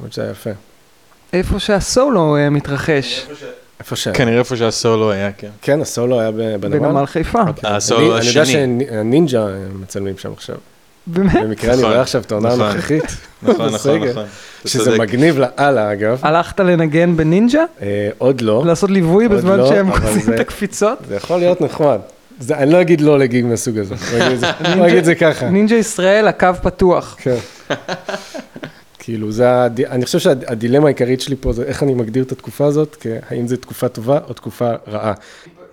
[0.00, 0.50] האמת שהיה יפה.
[1.32, 3.26] איפה שהסולו אה, מתרחש,
[3.80, 4.08] איפה ש...
[4.08, 5.48] כנראה איפה שהסולו היה, כן.
[5.62, 6.78] כן, הסולו היה ב- בנמל.
[6.78, 7.42] בנמל חיפה.
[7.62, 8.52] הסולו אני, אני יודע השני.
[8.90, 10.56] שהנינג'ה אה, מצלמים שם עכשיו.
[11.06, 11.32] באמת?
[11.42, 12.60] במקרה אני נכון, רואה עכשיו את העונה נכון.
[12.60, 13.02] הנוכחית.
[13.42, 14.08] נכון, נכון.
[14.08, 14.24] נכון.
[14.66, 14.98] שזה.
[14.98, 16.18] מגניב לאללה, אגב.
[16.22, 17.64] הלכת לנגן בנינג'ה?
[17.82, 18.62] אה, עוד לא.
[18.66, 20.98] לעשות ליווי בזמן לא, שהם עושים זה- את הקפיצות?
[21.08, 21.98] זה יכול להיות נחמד.
[22.40, 23.94] זה, אני לא אגיד לא לגיג מהסוג הזה.
[24.76, 25.48] בוא נגיד את זה ככה.
[25.50, 27.16] נינג'ה ישראל, הקו פתוח.
[27.18, 27.36] כן.
[29.06, 29.80] כאילו, זה, הד...
[29.80, 33.48] אני חושב שהדילמה העיקרית שלי פה זה איך אני מגדיר את התקופה הזאת, כי האם
[33.48, 35.12] זו תקופה טובה או תקופה רעה.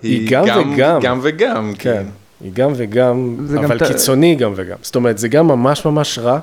[0.04, 1.00] היא גם וגם.
[1.02, 2.04] גם וגם, כן,
[2.42, 4.78] היא גם וגם, זה גם אבל ת- קיצוני גם וגם.
[4.82, 6.40] זאת אומרת, זה גם ממש ממש רע,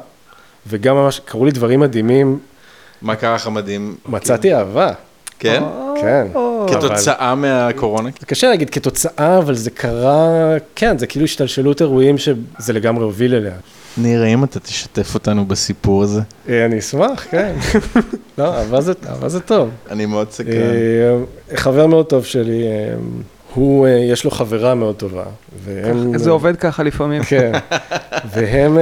[0.66, 2.38] וגם ממש, קרו לי דברים מדהימים,
[3.02, 3.96] מה קרה לך מדהים?
[4.08, 4.92] מצאתי אהבה.
[5.38, 5.62] כן?
[6.00, 6.26] כן.
[6.34, 8.10] או, אבל- כתוצאה מהקורונה?
[8.20, 10.28] זה קשה להגיד כתוצאה, אבל זה קרה,
[10.76, 13.54] כן, זה כאילו השתלשלות אירועים שזה לגמרי הוביל אליה.
[14.02, 16.20] ניר, האם אתה תשתף אותנו בסיפור הזה?
[16.48, 17.54] אה, אני אשמח, כן.
[18.38, 18.80] לא, אהבה
[19.28, 19.70] זה, טוב.
[19.90, 20.52] אני מאוד סקרן.
[20.52, 21.16] אה,
[21.56, 22.94] חבר מאוד טוב שלי, אה,
[23.54, 25.24] הוא, יש לו חברה מאוד טובה.
[25.64, 26.18] והם...
[26.18, 27.22] זה עובד ככה לפעמים.
[27.22, 27.52] כן.
[28.34, 28.78] והם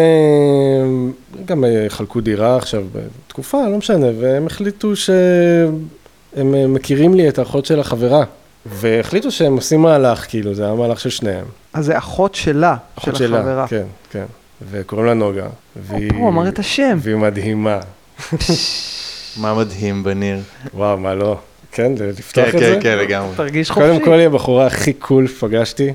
[1.44, 7.80] גם חלקו דירה עכשיו בתקופה, לא משנה, והם החליטו שהם מכירים לי את האחות של
[7.80, 8.24] החברה.
[8.66, 11.44] והחליטו שהם עושים מהלך, כאילו, זה היה מהלך של שניהם.
[11.72, 13.68] אז זה אחות שלה, של אחות שלה, החברה.
[13.68, 14.24] כן, כן.
[14.70, 15.46] וקוראים לה נוגה.
[15.76, 16.98] והיא- הוא אמר את השם.
[17.00, 17.80] והיא מדהימה.
[19.40, 20.38] מה מדהים בניר.
[20.74, 21.38] וואו, מה לא?
[21.72, 22.74] כן, לפתוח כן, את זה?
[22.74, 23.36] כן, כן, לגמרי.
[23.36, 23.88] תרגיש חופשי.
[23.88, 25.92] קודם כל היא הבחורה הכי cool שפגשתי.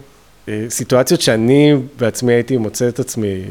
[0.50, 3.42] אה, סיטואציות שאני בעצמי הייתי מוצא את עצמי אה,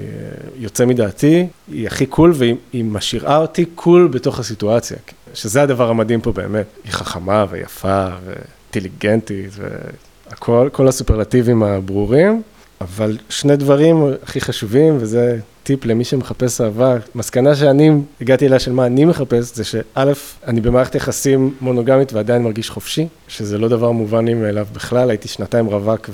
[0.57, 4.97] יוצא מדעתי, היא הכי cool והיא היא משאירה אותי cool בתוך הסיטואציה,
[5.35, 6.67] שזה הדבר המדהים פה באמת.
[6.85, 9.51] היא חכמה ויפה ואינטליגנטית
[10.31, 12.43] והכל, כל הסופרלטיבים הברורים,
[12.83, 17.91] אבל שני דברים הכי חשובים, וזה טיפ למי שמחפש אהבה, מסקנה שאני
[18.21, 20.13] הגעתי אליה של מה אני מחפש, זה שא',
[20.47, 25.29] אני במערכת יחסים מונוגמית ועדיין מרגיש חופשי, שזה לא דבר מובן לי מאליו בכלל, הייתי
[25.29, 26.11] שנתיים רווק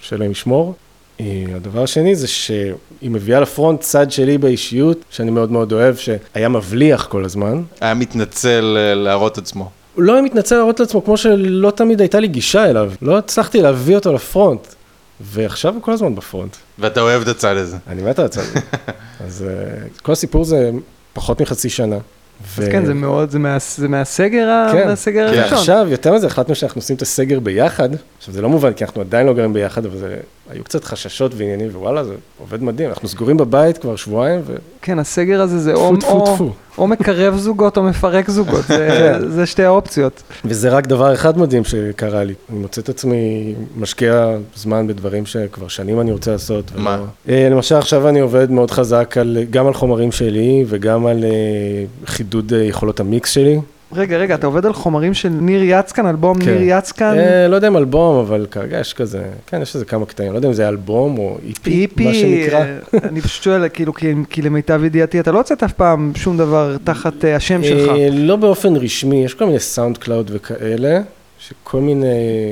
[0.00, 0.74] ושאלוהים ישמור.
[1.20, 6.48] אה, הדבר השני זה שהיא מביאה לפרונט צד שלי באישיות, שאני מאוד מאוד אוהב, שהיה
[6.48, 7.62] מבליח כל הזמן.
[7.80, 9.70] היה מתנצל אה, להראות עצמו.
[9.94, 13.62] הוא לא היה מתנצל להראות לעצמו, כמו שלא תמיד הייתה לי גישה אליו, לא הצלחתי
[13.62, 14.66] להביא אותו לפרונט.
[15.20, 16.56] ועכשיו הוא כל הזמן בפרונט.
[16.78, 17.76] ואתה אוהב את הצד הזה.
[17.88, 18.60] אני מת על הצד הזה.
[19.26, 19.54] אז אה,
[20.02, 20.70] כל הסיפור זה
[21.12, 21.96] פחות מחצי שנה.
[22.58, 25.38] אז כן, זה מאוד, זה מה- זה מהסגר כן, מהסגר כן.
[25.38, 25.56] הראשון.
[25.58, 27.88] ועכשיו, יותר מזה, החלטנו שאנחנו עושים את הסגר ביחד.
[28.18, 30.16] עכשיו, זה לא מובן, כי אנחנו עדיין לא גרים ביחד, אבל זה,
[30.50, 32.88] היו קצת חששות ועניינים, ווואלה, זה עובד מדהים.
[32.88, 34.56] אנחנו סגורים בבית כבר שבועיים, ו...
[34.82, 35.74] כן, הסגר הזה זה
[36.78, 38.88] או, מקרב זוגות או מפרק זוגות, זה,
[39.20, 39.28] כן.
[39.28, 40.22] זה שתי האופציות.
[40.44, 42.34] וזה רק דבר אחד מדהים שקרה לי.
[42.50, 46.64] אני מוצא את עצמי משקיע זמן בדברים שכבר שנים אני רוצה לעשות.
[46.76, 47.04] מה?
[47.28, 51.30] אה, למשל, עכשיו אני עובד מאוד חזק על, גם על חומרים שלי וגם על אה,
[52.06, 53.60] חידוד אה, יכולות המיקס שלי.
[53.92, 56.50] רגע, רגע, אתה עובד על חומרים של ניר יצקן, אלבום כן.
[56.50, 57.14] ניר יצקן?
[57.18, 60.38] אה, לא יודע אם אלבום, אבל כרגע יש כזה, כן, יש איזה כמה קטעים, לא
[60.38, 62.58] יודע אם זה אלבום או EP, מה שנקרא.
[62.58, 66.38] אה, אני פשוט שואל, כאילו, כי, כי למיטב ידיעתי, אתה לא הוצאת אף פעם שום
[66.38, 67.88] דבר תחת אה, השם שלך.
[67.88, 71.00] אה, לא באופן רשמי, יש כל מיני SoundCloud וכאלה,
[71.38, 72.06] שכל מיני...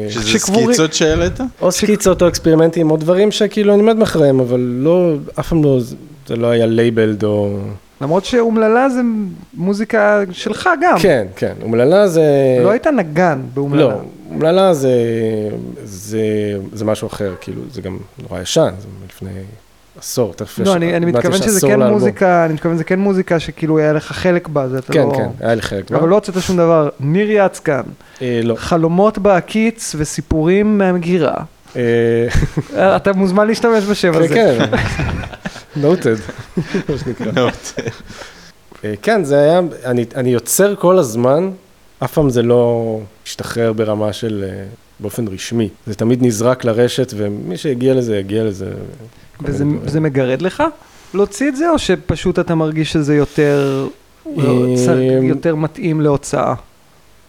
[0.09, 1.41] שזה שקבורים- סקיצות שהעלית?
[1.61, 5.65] או סקיצות או experiment ים או דברים שכאילו אני עומד מאחוריהם, אבל לא, אף פעם
[5.65, 5.79] לא,
[6.27, 7.59] זה לא היה labeled או...
[8.01, 9.01] למרות שאומללה זה
[9.55, 10.99] מוזיקה שלך גם.
[10.99, 12.23] כן, כן, אומללה זה...
[12.63, 13.83] לא היית נגן באומללה.
[13.83, 14.91] לא, אומללה זה,
[15.85, 16.21] זה,
[16.73, 19.41] זה משהו אחר, כאילו, זה גם נורא ישן, זה מלפני
[19.99, 20.69] עשור, תכף יש...
[20.69, 21.99] לא, אני, אני מתכוון שזה כן לאלבום.
[21.99, 25.13] מוזיקה, אני מתכוון שזה כן מוזיקה שכאילו היה לך חלק בה, זה אתה כן, לא...
[25.17, 25.93] כן, היה לי חלק.
[25.93, 26.89] אבל לא הוצאת שום דבר.
[27.01, 27.83] ניר יצקן,
[28.23, 28.55] אה, לא.
[28.55, 31.35] חלומות בהקיץ וסיפורים מהמגירה.
[31.77, 32.27] אה,
[32.97, 34.29] אתה מוזמן להשתמש בשם הזה.
[34.29, 34.77] כן, כן.
[35.77, 36.17] נוטד,
[36.89, 37.49] מה שנקרא.
[38.85, 41.51] אה, כן, זה היה, אני, אני יוצר כל הזמן,
[42.05, 44.65] אף פעם זה לא השתחרר ברמה של, אה,
[45.01, 45.69] באופן רשמי.
[45.87, 48.71] זה תמיד נזרק לרשת, ומי שהגיע לזה, יגיע לזה.
[49.41, 49.65] וזה.
[49.87, 50.63] זה מגרד לך
[51.15, 53.89] להוציא את זה, או שפשוט אתה מרגיש שזה יותר,
[54.27, 54.43] אה,
[55.23, 56.55] יותר מתאים להוצאה?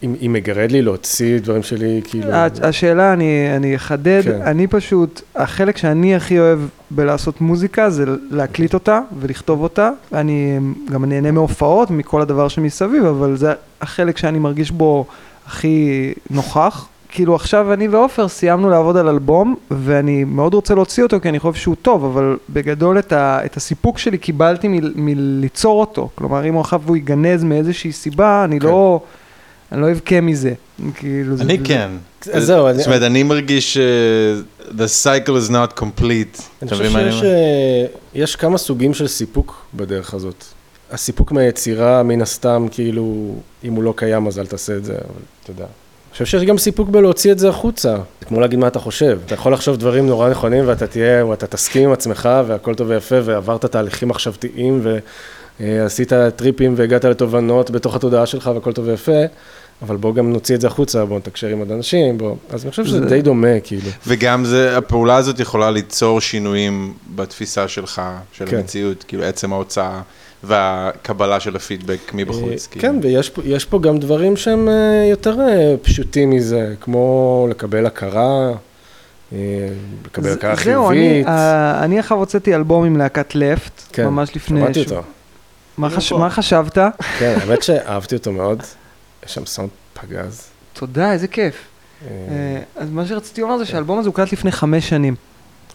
[0.04, 2.32] אם, אם מגרד לי להוציא דברים שלי, כאילו...
[2.62, 4.42] השאלה, אני, אני אחדד, כן.
[4.42, 6.60] אני פשוט, החלק שאני הכי אוהב
[6.92, 9.90] בלעשות מוזיקה זה להקליט אותה ולכתוב אותה.
[10.14, 10.60] אני
[10.92, 15.06] גם נהנה מהופעות, מכל הדבר שמסביב, אבל זה החלק שאני מרגיש בו
[15.48, 16.88] הכי נוכח.
[17.10, 21.40] כאילו עכשיו אני ועופר סיימנו לעבוד על אלבום, ואני מאוד רוצה להוציא אותו כי אני
[21.40, 26.10] חושב שהוא טוב, אבל בגדול את, ה, את הסיפוק שלי קיבלתי מ, מליצור אותו.
[26.16, 28.68] כלומר, אם עכשיו הוא ייגנז מאיזושהי סיבה, אני כן.
[28.68, 29.02] לא...
[29.72, 30.54] אני לא אבכה מזה,
[30.96, 31.90] כאילו, זה- אני זה- כן.
[32.34, 33.78] אז זהו, אני- זאת אומרת, אני מרגיש ש-
[34.78, 36.42] the cycle is not complete.
[36.62, 37.24] אני חושב שיש?
[37.24, 40.44] אה, יש כמה סוגים של סיפוק בדרך הזאת.
[40.92, 45.04] הסיפוק מהיצירה, מן הסתם, כאילו, אם הוא לא קיים אז אל תעשה את זה, אבל
[45.44, 45.64] אתה יודע.
[45.64, 47.98] אני חושב שיש גם סיפוק בלהוציא את זה החוצה.
[48.20, 49.20] זה כמו להגיד מה אתה חושב.
[49.26, 52.90] אתה יכול לחשוב דברים נורא נכונים ואתה תהיה, או אתה תסכים עם עצמך והכל טוב
[52.90, 54.82] ויפה ועברת תהליכים מחשבתיים
[55.60, 59.22] ועשית טריפים והגעת לתובנות בתוך התודעה שלך והכל טוב ויפה,
[59.82, 62.36] אבל בוא גם נוציא את זה החוצה, בוא נתקשר עם עוד אנשים, בוא...
[62.50, 63.90] אז אני חושב שזה זה- די דומה, כאילו.
[64.08, 68.58] וגם זה, הפעולה הזאת יכולה ליצור שינויים בתפיסה שלך, של כן.
[68.58, 70.02] המציאות, כאילו עצם ההוצאה
[70.44, 72.44] והקבלה של הפידבק מבחוץ.
[72.68, 72.82] אה, כאילו.
[72.82, 74.74] כן, ויש פה, יש פה גם דברים שהם אה,
[75.10, 78.52] יותר אה, פשוטים מזה, כמו לקבל הכרה,
[79.34, 79.38] אה,
[80.06, 81.28] לקבל הכרה זהו, אני, חיובית.
[81.28, 84.60] אה, אני עכשיו הוצאתי אלבום עם להקת לפט, כן, ממש לפני...
[84.60, 84.98] שמעתי שבוע.
[84.98, 85.08] אותו.
[85.78, 85.90] מה.
[85.90, 86.18] פה.
[86.18, 86.78] מה חשבת?
[87.20, 88.64] כן, האמת שאהבתי אותו מאוד.
[89.26, 90.42] יש שם סאונד פגז.
[90.74, 91.56] תודה, איזה כיף.
[92.02, 95.16] אה, אה, אז מה שרציתי לומר זה שהאלבום הזה הוקלט לפני חמש שנים.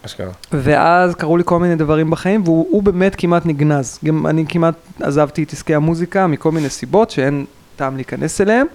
[0.06, 0.30] אשכרה.
[0.52, 3.98] ואז קרו לי כל מיני דברים בחיים, והוא הוא באמת כמעט נגנז.
[4.04, 7.44] גם אני כמעט עזבתי את עסקי המוזיקה מכל מיני סיבות שאין
[7.76, 8.66] טעם להיכנס אליהם.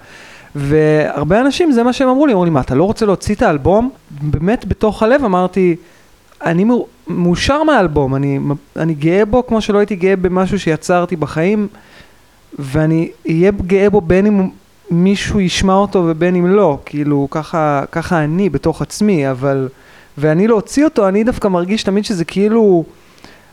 [0.56, 3.42] והרבה אנשים, זה מה שהם אמרו לי, אמרו לי, מה, אתה לא רוצה להוציא את
[3.42, 3.92] האלבום?
[4.12, 5.76] באמת, בתוך הלב אמרתי,
[6.46, 6.66] אני
[7.08, 8.40] מאושר מהאלבום, אני,
[8.76, 11.68] אני גאה בו כמו שלא הייתי גאה במשהו שיצרתי בחיים,
[12.60, 14.50] ואני אהיה גאה בו בין אם
[14.92, 19.70] מישהו ישמע אותו ובין אם לא, כאילו, ככה, ככה אני בתוך עצמי, אבל...
[20.18, 22.84] ואני להוציא אותו, אני דווקא מרגיש תמיד שזה כאילו...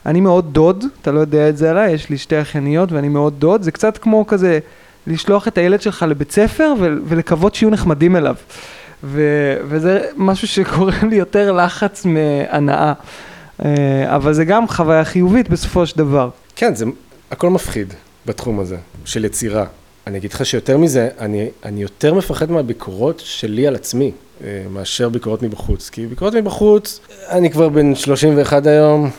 [0.07, 3.35] אני מאוד דוד, אתה לא יודע את זה עליי, יש לי שתי אחייניות ואני מאוד
[3.39, 4.59] דוד, זה קצת כמו כזה
[5.07, 8.35] לשלוח את הילד שלך לבית ספר ולקוות שיהיו נחמדים אליו.
[9.05, 12.93] ו- וזה משהו שגורם לי יותר לחץ מהנאה.
[13.65, 16.29] אה, אבל זה גם חוויה חיובית בסופו של דבר.
[16.57, 16.85] כן, זה
[17.31, 17.95] הכל מפחיד
[18.27, 19.67] בתחום הזה, של יצירה.
[20.07, 24.13] אני אגיד לך שיותר מזה, אני, אני יותר מפחד מהביקורות שלי על עצמי,
[24.45, 25.91] אה, מאשר ביקורות מבחוץ.
[25.91, 29.11] כי ביקורות מבחוץ, אני כבר בן 31 היום,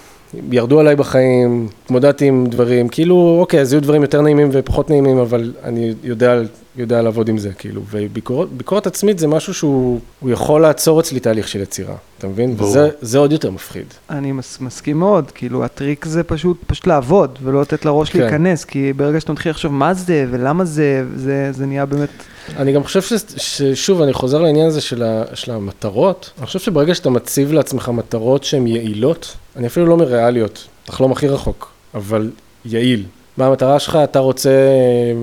[0.52, 5.18] ירדו עליי בחיים, התמודדתי עם דברים, כאילו, אוקיי, אז יהיו דברים יותר נעימים ופחות נעימים,
[5.18, 6.42] אבל אני יודע,
[6.78, 7.82] יודע לעבוד עם זה, כאילו.
[7.92, 12.58] וביקורת עצמית זה משהו שהוא הוא יכול לעצור אצלי תהליך של יצירה, אתה מבין?
[12.58, 12.70] ברור.
[12.70, 13.86] וזה זה עוד יותר מפחיד.
[14.10, 18.20] אני מס, מסכים מאוד, כאילו הטריק זה פשוט, פשוט לעבוד, ולא לתת לראש כן.
[18.20, 22.10] להיכנס, כי ברגע שאתה מתחיל לחשוב מה זה ולמה זה, זה, זה נהיה באמת...
[22.58, 26.32] אני גם חושב ש, ששוב, אני חוזר לעניין הזה של, ה, של המטרות.
[26.38, 31.12] אני חושב שברגע שאתה מציב לעצמך מטרות שהן יעילות, אני אפילו לא אומר ריאליות, תחלום
[31.12, 32.32] הכי רחוק, אבל
[32.66, 33.04] יעיל.
[33.38, 33.96] מה המטרה שלך?
[34.04, 34.50] אתה רוצה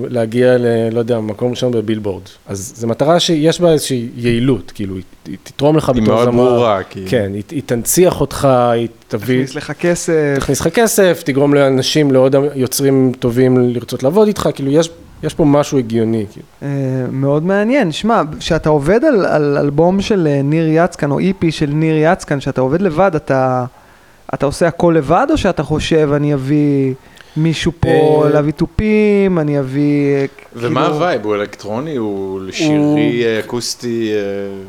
[0.09, 0.65] להגיע ל...
[0.91, 2.21] לא יודע, מקום ראשון בבילבורד.
[2.47, 6.25] אז זו מטרה שיש בה איזושהי יעילות, כאילו, היא, היא תתרום לך היא בתור מאוד
[6.25, 6.49] זמר.
[6.49, 7.05] ברורה, כי...
[7.07, 9.35] כן, היא, היא תנציח אותך, היא תביא...
[9.35, 14.71] תכניס לך כסף, תכניס לך כסף, תגרום לאנשים, לעוד יוצרים טובים לרצות לעבוד איתך, כאילו,
[14.71, 14.89] יש,
[15.23, 16.25] יש פה משהו הגיוני.
[16.31, 16.45] כאילו.
[16.63, 16.67] אה,
[17.11, 17.91] מאוד מעניין.
[17.91, 22.39] שמע, כשאתה עובד על, על אלבום של אה, ניר יצקן, או איפי של ניר יצקן,
[22.39, 23.65] כשאתה עובד לבד, אתה,
[24.33, 26.93] אתה עושה הכל לבד, או שאתה חושב, אני אביא
[27.37, 30.15] מישהו פה אה, להביא תופים, אני אביא...
[30.15, 31.25] אה, ומה כאילו- ה vibe?
[31.25, 31.95] הוא אלקטרוני?
[31.95, 34.11] הוא שירי, אה, אקוסטי?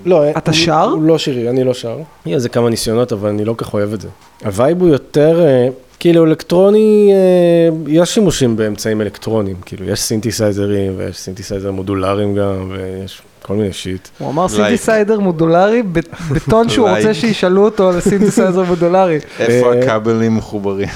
[0.06, 0.82] לא, אתה שר?
[0.94, 1.98] הוא לא שירי, אני לא שר.
[2.26, 4.08] יהיה איזה כמה ניסיונות, אבל אני לא כל כך אוהב את זה.
[4.44, 5.40] ה vibe הוא יותר,
[6.04, 13.22] כאילו אלקטרוני, אה, יש שימושים באמצעים אלקטרוניים, כאילו יש סינתסייזרים ויש סינתסייזר מודולריים גם, ויש
[13.42, 14.08] כל מיני shit.
[14.18, 14.48] הוא אמר Like.
[14.48, 15.82] סינתסייזר מודולרי,
[16.30, 16.96] בטון שהוא Like.
[16.96, 19.18] רוצה שישאלו אותו על סינתסייזר מודולרי.
[19.40, 20.88] איפה אה, הכבלים מחוברים?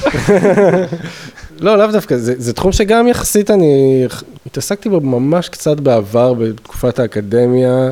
[1.61, 4.05] לא, לאו דווקא, זה, זה תחום שגם יחסית אני
[4.47, 7.90] התעסקתי בו ממש קצת בעבר, בתקופת האקדמיה.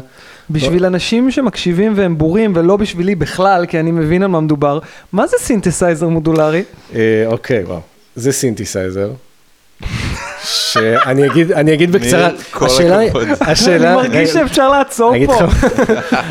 [0.51, 4.79] בשביל אנשים שמקשיבים והם בורים, ולא בשבילי בכלל, כי אני מבין על מה מדובר,
[5.13, 6.63] מה זה סינתסייזר מודולרי?
[6.95, 7.81] אה, אוקיי, וואו.
[8.17, 9.11] זה סינתסייזר.
[10.45, 12.29] שאני אגיד, אני אגיד בקצרה,
[12.61, 12.99] השאלה.
[13.53, 15.39] השאלה, אני מרגיש שאפשר לעצור פה.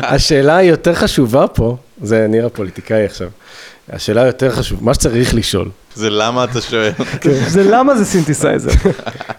[0.02, 3.28] השאלה היותר חשובה פה, זה ניר הפוליטיקאי עכשיו,
[3.88, 6.92] השאלה היותר חשובה, מה שצריך לשאול, זה למה אתה שואל?
[7.54, 8.70] זה למה זה סינתסייזר.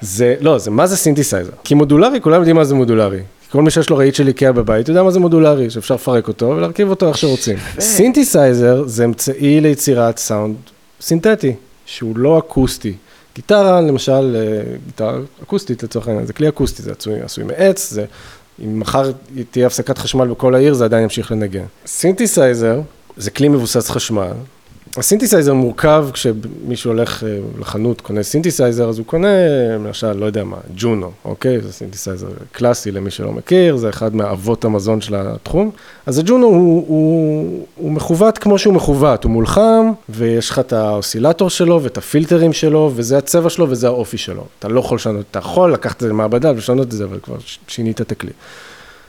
[0.01, 3.19] זה, לא, זה מה זה סינתסייזר, כי מודולרי, כולם יודעים מה זה מודולרי.
[3.51, 6.45] כל מי שיש לו רהיט של איקאה בבית, יודע מה זה מודולרי, שאפשר לפרק אותו
[6.45, 7.57] ולהרכיב אותו איך שרוצים.
[7.79, 10.55] סינתסייזר זה אמצעי ליצירת סאונד
[11.01, 11.53] סינתטי,
[11.85, 12.93] שהוא לא אקוסטי.
[13.35, 18.05] גיטרה, למשל, אה, גיטרה אקוסטית לצורך העניין, זה כלי אקוסטי, זה עשוי, עשוי מעץ, זה,
[18.63, 19.11] אם מחר
[19.51, 21.65] תהיה הפסקת חשמל בכל העיר, זה עדיין ימשיך לנגן.
[21.85, 22.81] סינתסייזר
[23.17, 24.31] זה כלי מבוסס חשמל.
[24.97, 29.27] הסינתסייזר מורכב כשמישהו הולך אה, לחנות, קונה סינתסייזר, אז הוא קונה,
[29.75, 31.61] למשל, לא יודע מה, ג'ונו, אוקיי?
[31.61, 35.71] זה סינתסייזר קלאסי למי שלא מכיר, זה אחד מאבות המזון של התחום.
[36.05, 41.49] אז הג'ונו הוא, הוא, הוא מחווט כמו שהוא מחווט, הוא מולחם, ויש לך את האוסילטור
[41.49, 44.43] שלו ואת הפילטרים שלו, וזה הצבע שלו וזה האופי שלו.
[44.59, 47.37] אתה לא יכול לשנות, אתה יכול לקחת את זה למעבדה ולשנות את זה, אבל כבר
[47.67, 48.31] שינית את הכלי.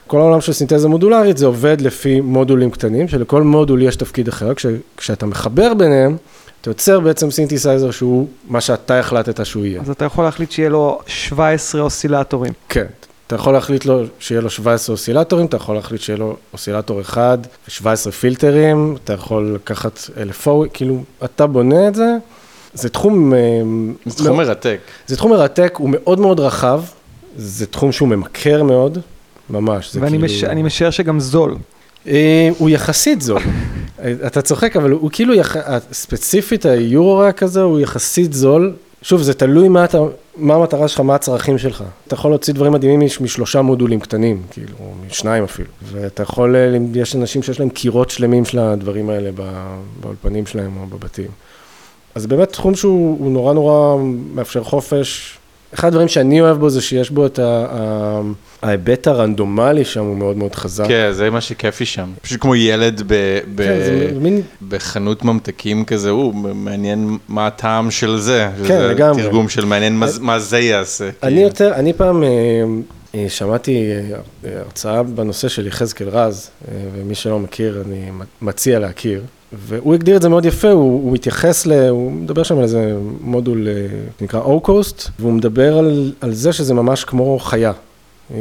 [0.09, 4.53] כל העולם של סינתזה מודולרית זה עובד לפי מודולים קטנים, שלכל מודול יש תפקיד אחר,
[4.53, 4.65] כש,
[4.97, 6.17] כשאתה מחבר ביניהם,
[6.61, 9.81] אתה יוצר בעצם סינתסייזר שהוא מה שאתה החלטת שהוא יהיה.
[9.81, 12.53] אז אתה יכול להחליט שיהיה לו 17 אוסילטורים.
[12.69, 12.85] כן,
[13.27, 17.37] אתה יכול להחליט לו שיהיה לו 17 אוסילטורים, אתה יכול להחליט שיהיה לו אוסילטור אחד
[17.67, 22.17] ו-17 פילטרים, אתה יכול לקחת LFO, כאילו, אתה בונה את זה,
[22.73, 23.33] זה תחום...
[23.33, 23.39] אה,
[24.05, 24.79] זה תחום מרתק.
[25.07, 26.81] זה תחום מרתק, הוא מאוד מאוד רחב,
[27.37, 28.97] זה תחום שהוא ממכר מאוד,
[29.49, 30.23] ממש, ואני כאילו...
[30.25, 31.55] מש- משער שגם זול.
[32.07, 33.41] אה, הוא יחסית זול.
[34.25, 35.55] אתה צוחק, אבל הוא כאילו, יח...
[35.91, 38.73] ספציפית היורו-רק הזה הוא יחסית זול.
[39.01, 39.97] שוב, זה תלוי מה, אתה,
[40.37, 41.83] מה המטרה שלך, מה הצרכים שלך.
[42.07, 45.67] אתה יכול להוציא דברים מדהימים מש- משלושה מודולים קטנים, כאילו, או משניים אפילו.
[45.91, 50.71] ואתה יכול, אה, יש אנשים שיש להם קירות שלמים של הדברים האלה ב- באולפנים שלהם
[50.81, 51.27] או בבתים.
[52.15, 53.97] אז באמת תחום שהוא הוא נורא נורא
[54.33, 55.37] מאפשר חופש.
[55.73, 58.21] אחד הדברים שאני אוהב בו זה שיש בו את ה-
[58.61, 60.85] ההיבט הרנדומלי שם הוא מאוד מאוד חזק.
[60.87, 62.09] כן, זה מה שכיף לי שם.
[62.21, 63.13] פשוט כמו ילד ב-
[63.55, 68.49] ב- כן, זה מין בחנות ממתקים כזה, הוא מעניין מה הטעם של זה.
[68.67, 69.23] כן, לגמרי.
[69.23, 71.03] תרגום של מעניין מה מה זה יעשה.
[71.05, 71.41] אני כאילו.
[71.41, 72.29] יותר, אני פעם אה,
[73.15, 73.91] אה, שמעתי
[74.45, 76.49] אה, הרצאה בנושא של יחזקאל רז,
[76.95, 78.05] ומי שלא מכיר, אני
[78.41, 79.21] מציע להכיר.
[79.53, 81.89] והוא הגדיר את זה מאוד יפה, הוא, הוא התייחס ל...
[81.89, 83.73] הוא מדבר שם על איזה מודול אה,
[84.21, 87.71] נקרא או-קוסט, והוא מדבר על, על זה שזה ממש כמו חיה.
[88.33, 88.37] אה,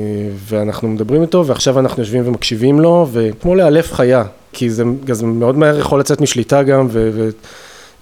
[0.49, 5.59] ואנחנו מדברים איתו, ועכשיו אנחנו יושבים ומקשיבים לו, וכמו לאלף חיה, כי זה, זה מאוד
[5.59, 7.11] מהר יכול לצאת משליטה גם, ו...
[7.15, 7.29] ו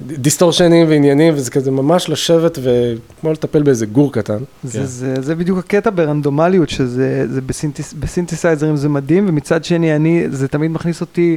[0.01, 4.38] דיסטורשנים ועניינים, וזה כזה ממש לשבת וכמו לטפל באיזה גור קטן.
[4.64, 10.25] זה, זה, זה בדיוק הקטע ברנדומליות, שזה זה בסינתס, בסינתסייזרים זה מדהים, ומצד שני אני,
[10.31, 11.37] זה תמיד מכניס אותי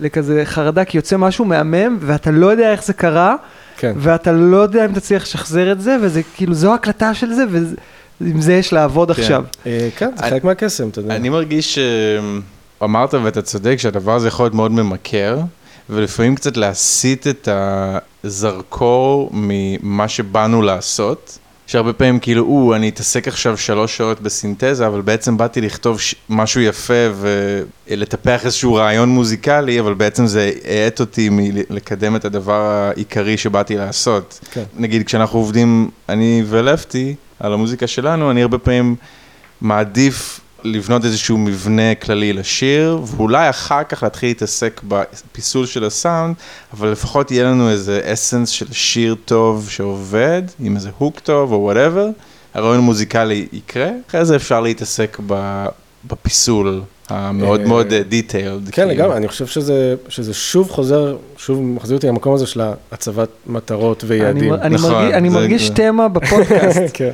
[0.00, 3.36] לכזה חרדה, כי יוצא משהו מהמם, ואתה לא יודע איך זה קרה,
[3.76, 3.92] כן.
[3.96, 7.44] ואתה לא יודע אם תצליח לשחזר את זה, וזה כאילו, זו הקלטה של זה,
[8.20, 9.22] ועם זה יש לעבוד כן.
[9.22, 9.44] עכשיו.
[9.66, 11.16] אה, כן, זה חלק מהקסם, אתה יודע.
[11.16, 11.78] אני מרגיש
[12.80, 15.38] שאמרת ואתה צודק שהדבר הזה יכול להיות מאוד ממכר,
[15.90, 17.48] ולפעמים קצת להסיט את
[18.24, 21.38] הזרקור ממה שבאנו לעשות.
[21.74, 26.00] שהרבה פעמים כאילו, או, אני אתעסק עכשיו שלוש שעות בסינתזה, אבל בעצם באתי לכתוב.
[26.28, 26.94] משהו יפה
[27.88, 34.40] ולטפח איזשהו רעיון מוזיקלי, אבל בעצם זה האט אותי מלקדם את הדבר העיקרי שבאתי לעשות.
[34.50, 34.62] כן.
[34.76, 38.96] נגיד, כשאנחנו עובדים, אני ולפטי, על המוזיקה שלנו, אני הרבה פעמים
[39.60, 46.34] מעדיף לבנות איזשהו מבנה כללי לשיר, ואולי אחר כך להתחיל להתעסק בפיסול של הסאונד,
[46.72, 51.56] אבל לפחות יהיה לנו איזה essence של שיר טוב שעובד, עם איזה hook טוב או
[51.60, 52.08] whatever,
[52.54, 55.66] הרעיון המוזיקלי יקרה, אחרי זה אפשר להתעסק ב-
[56.04, 58.68] בפיסול המאוד אה, מאוד detailed.
[58.72, 62.60] כן, לגמרי, אני חושב שזה, שזה שוב חוזר, שוב מחזיר אותי למקום הזה של
[62.92, 64.52] הצבת מטרות ויעדים.
[64.54, 66.80] אני, אני, נכון, מרגיש, אני מרגיש זה- תמה בפודקאסט.
[66.94, 67.10] כן.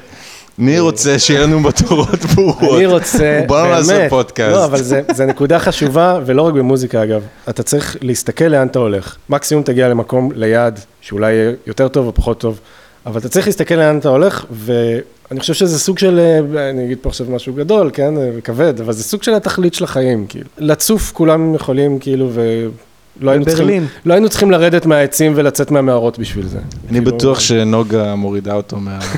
[0.60, 2.76] מי רוצה שיהיה לנו מטרות ברורות?
[2.76, 4.52] אני רוצה, בוא נעשה באמת, פודקאסט.
[4.52, 7.22] לא, אבל זה, זה נקודה חשובה, ולא רק במוזיקה אגב.
[7.48, 9.16] אתה צריך להסתכל לאן אתה הולך.
[9.28, 12.60] מקסימום תגיע למקום, ליעד, שאולי יהיה יותר טוב או פחות טוב,
[13.06, 16.98] אבל אתה צריך להסתכל לאן אתה הולך, ואני חושב שזה סוג של, אה, אני אגיד
[17.02, 20.46] פה עכשיו משהו גדול, כן, אה, וכבד, אבל זה סוג של התכלית של החיים, כאילו.
[20.58, 23.86] לצוף כולם יכולים, כאילו, ולא היינו צריכים.
[24.06, 26.58] לא היינו צריכים לרדת מהעצים ולצאת מהמערות בשביל זה.
[26.58, 28.98] אני כאילו, בטוח שנוגה מורידה אותו מה...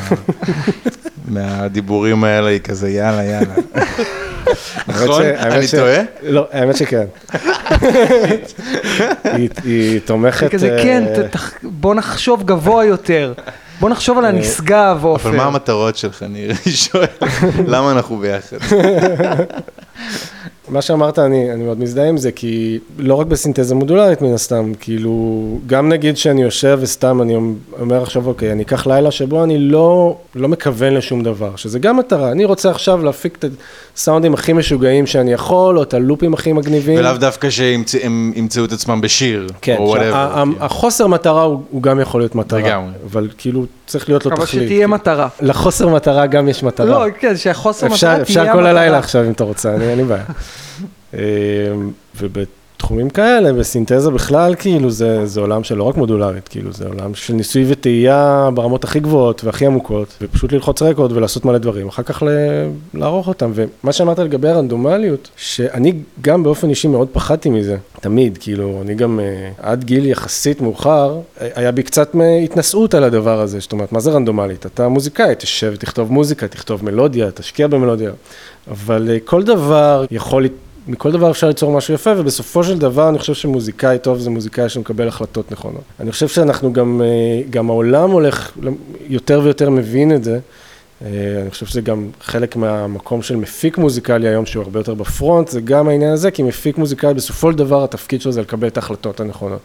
[1.29, 3.55] מהדיבורים האלה, היא כזה יאללה יאללה.
[4.89, 5.23] נכון?
[5.23, 5.99] אני טועה?
[6.23, 7.05] לא, האמת שכן.
[9.25, 10.51] היא- היא תומכת...
[10.53, 11.05] כזה, אה, כן,
[11.63, 13.33] בוא נחשוב גבוה יותר.
[13.81, 15.29] בוא נחשוב על הנשגב, עופר.
[15.29, 16.51] אבל מה המטרות שלך, ניר?
[16.67, 17.07] אני שואל,
[17.67, 18.57] למה אנחנו ביחד?
[20.69, 24.73] מה שאמרת, אני, אני מאוד מזדהה עם זה, כי לא רק בסינתזה מודולרית מן הסתם,
[24.81, 25.13] כאילו,
[25.67, 27.37] גם נגיד שאני יושב וסתם אני
[27.81, 31.97] אומר עכשיו, אוקיי, אני אקח לילה שבו אני לא, לא מכוון לשום דבר, שזה גם
[31.97, 33.45] מטרה, אני רוצה עכשיו להפיק את
[33.97, 36.99] הסאונדים הכי משוגעים שאני יכול, או את הלופים הכי מגניבים.
[36.99, 40.65] ולאו דווקא שהם ימצאו את עצמם בשיר, כן, או עכשיו, ה- ה- whatever.
[40.65, 42.59] החוסר מטרה הוא, הוא גם יכול להיות מטרה.
[42.61, 42.93] לגמרי.
[43.13, 44.65] אבל כאילו, צריך להיות לו אבל תכלית.
[44.65, 45.29] שתהיה מטרה.
[45.41, 46.87] לחוסר מטרה גם יש מטרה.
[46.87, 48.55] לא, כן, שהחוסר מטרה אפשר, תהיה אפשר המטרה.
[48.55, 50.23] כל הלילה עכשיו אם אתה רוצה, אני- אין לי בעיה.
[51.15, 51.19] אמ,
[52.21, 57.15] ובתחומים כאלה, בסינתזה בכלל, כאילו, זה, זה עולם של לא רק מודולרית, כאילו, זה עולם
[57.15, 62.03] של ניסוי וטעייה ברמות הכי גבוהות והכי עמוקות, ופשוט ללחוץ record ולעשות מלא דברים, אחר
[62.03, 63.53] כך ל- לערוך אותם.
[63.55, 69.21] ומה שאמרת לגבי הרנדומליות, שאני גם באופן אישי מאוד פחדתי מזה, תמיד, כאילו, אני גם
[69.21, 73.93] אה, עד גיל יחסית מאוחר, אה, היה בי קצת התנשאות על הדבר הזה, זאת אומרת,
[73.93, 74.67] מה זה רנדומלית?
[74.67, 78.11] אתה מוזיקאי, תשב, תכתוב מוזיקה, תכתוב מלודיה, תשקיע במלודיה,
[78.71, 80.47] אבל אה, כל דבר יכול,
[80.89, 84.69] מכל דבר אפשר ליצור משהו יפה, ובסופו של דבר אני חושב שמוזיקאי טוב זה מוזיקאי
[84.69, 85.83] שמקבל החלטות נכונות.
[86.01, 88.53] אני חושב שאנחנו גם, אה, גם העולם הולך,
[89.09, 90.39] יותר ויותר מבין את זה.
[91.05, 91.09] אה,
[91.43, 95.61] אני חושב שזה גם חלק מהמקום של מפיק מוזיקלי היום, שהוא הרבה יותר בפרונט, זה
[95.61, 99.21] גם העניין הזה, כי מפיק מוזיקלי, בסופו של דבר התפקיד שלו זה לקבל את ההחלטות
[99.21, 99.61] הנכונות.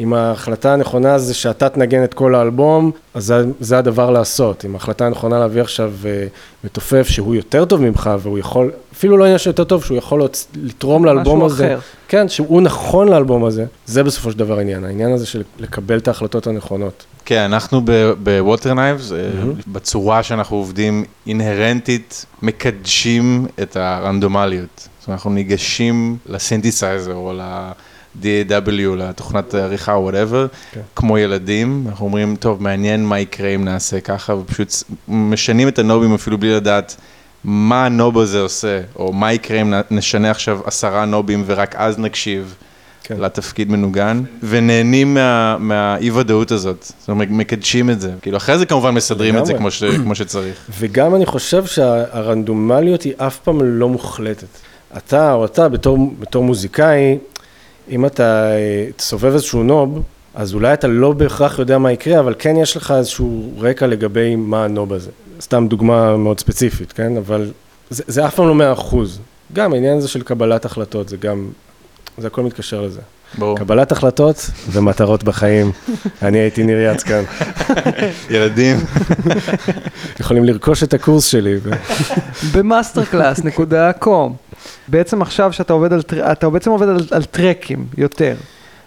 [0.00, 4.64] אם ההחלטה הנכונה זה שאתה תנגן את כל האלבום, אז זה, זה הדבר לעשות.
[4.64, 6.26] אם ההחלטה הנכונה להביא עכשיו אה,
[6.64, 10.22] מתופף שהוא יותר טוב ממך, והוא יכול, אפילו לא עניין שיותר טוב, שהוא יכול
[10.54, 11.66] לתרום לאלבום משהו הזה.
[11.66, 11.78] אחר.
[12.08, 16.08] כן, שהוא נכון לאלבום הזה, זה בסופו של דבר העניין, העניין הזה של לקבל את
[16.08, 17.04] ההחלטות הנכונות.
[17.24, 17.80] כן, אנחנו
[18.18, 19.12] בווטר נייבס,
[19.66, 24.88] בצורה שאנחנו עובדים אינהרנטית, מקדשים את הרנדומליות.
[24.98, 27.32] זאת אומרת, אנחנו ניגשים לסינתסייזר או
[28.22, 30.80] ל-DAW, לתוכנת עריכה או whatever, כן.
[30.96, 34.74] כמו ילדים, אנחנו אומרים, טוב, מעניין מה יקרה אם נעשה ככה, ופשוט
[35.08, 36.96] משנים את הנובים אפילו בלי לדעת
[37.44, 41.98] מה ה knob הזה עושה, או מה יקרה אם נשנה עכשיו עשרה נובים ורק אז
[41.98, 42.54] נקשיב.
[43.08, 43.16] כן.
[43.20, 46.92] לתפקיד מנוגן, ונהנים מה, מהאי-ודאות הזאת.
[46.98, 48.12] זאת אומרת, מקדשים את זה.
[48.22, 49.58] כאילו, אחרי זה כמובן מסדרים את זה לגמרי.
[49.58, 50.66] כמו, ש, כמו שצריך.
[50.78, 54.46] וגם אני חושב שהרנדומליות היא אף פעם לא מוחלטת.
[54.96, 57.18] אתה או אתה בתור, בתור מוזיקאי,
[57.88, 60.02] אם אתה אה, תסובב איזשהו נוב,
[60.34, 64.36] אז אולי אתה לא בהכרח יודע מה יקרה, אבל כן יש לך איזשהו רקע לגבי
[64.36, 65.10] מה הנוב הזה.
[65.40, 67.16] סתם דוגמה מאוד ספציפית, כן?
[67.16, 67.50] אבל
[67.90, 69.18] זה, זה אף פעם לא מאה אחוז.
[69.52, 71.48] גם העניין הזה של קבלת החלטות, זה גם,
[72.18, 73.00] זה הכל מתקשר לזה.
[73.38, 73.58] ברור.
[73.58, 75.72] קבלת החלטות ומטרות בחיים.
[76.22, 77.22] אני הייתי ניר יצקן.
[78.30, 78.76] ילדים,
[80.20, 81.56] יכולים לרכוש את הקורס שלי.
[81.62, 81.70] ו-
[82.52, 84.45] ב MasterClass.com.
[84.88, 86.00] בעצם עכשיו שאתה עובד על,
[86.32, 88.34] אתה בעצם עובד על, על טרקים יותר.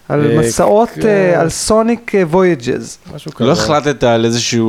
[0.10, 1.08] על אה, מסעות, כן.
[1.08, 2.98] אה, על sonic voyages.
[3.16, 3.48] משהו כזה.
[3.48, 4.60] לא החלטת על איזושהי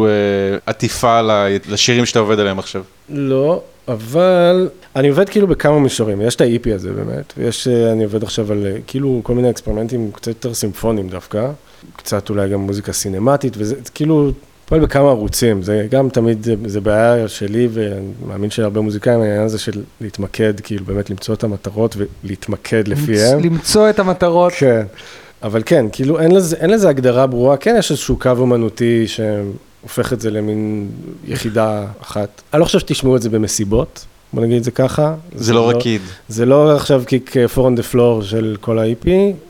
[0.67, 1.21] עטיפה
[1.69, 2.83] לשירים שאתה עובד עליהם עכשיו.
[3.09, 8.05] לא, אבל אני עובד כאילו בכמה מישורים, יש את ה-EP הזה באמת, ויש, אה, אני
[8.05, 11.51] עובד עכשיו על אה, כאילו כל מיני אקספרימנטים קצת יותר סימפוניים דווקא,
[11.97, 14.31] קצת אולי גם מוזיקה סינמטית, וזה זה כאילו
[14.71, 19.43] פועל בכמה ערוצים, זה גם תמיד, זה בעיה שלי, ואני מאמין של הרבה מוזיקאים, העניין
[19.43, 23.41] הזה של להתמקד, כאילו באמת למצוא את המטרות ולהתמקד לפיהם.
[23.41, 24.53] למצוא את המטרות.
[24.53, 24.83] כן,
[25.43, 30.13] אבל כן, כאילו אין לזה, אין לזה הגדרה ברורה, כן יש איזשהו קו אומנותי שהופך
[30.13, 30.89] את זה למין
[31.27, 32.43] יחידה אחת.
[32.55, 35.15] אני לא חושב שתשמעו את זה במסיבות, בוא נגיד את זה ככה.
[35.35, 36.03] זה לא רקיד.
[36.29, 39.09] זה לא עכשיו קיק פור on the floor של כל ה-IP,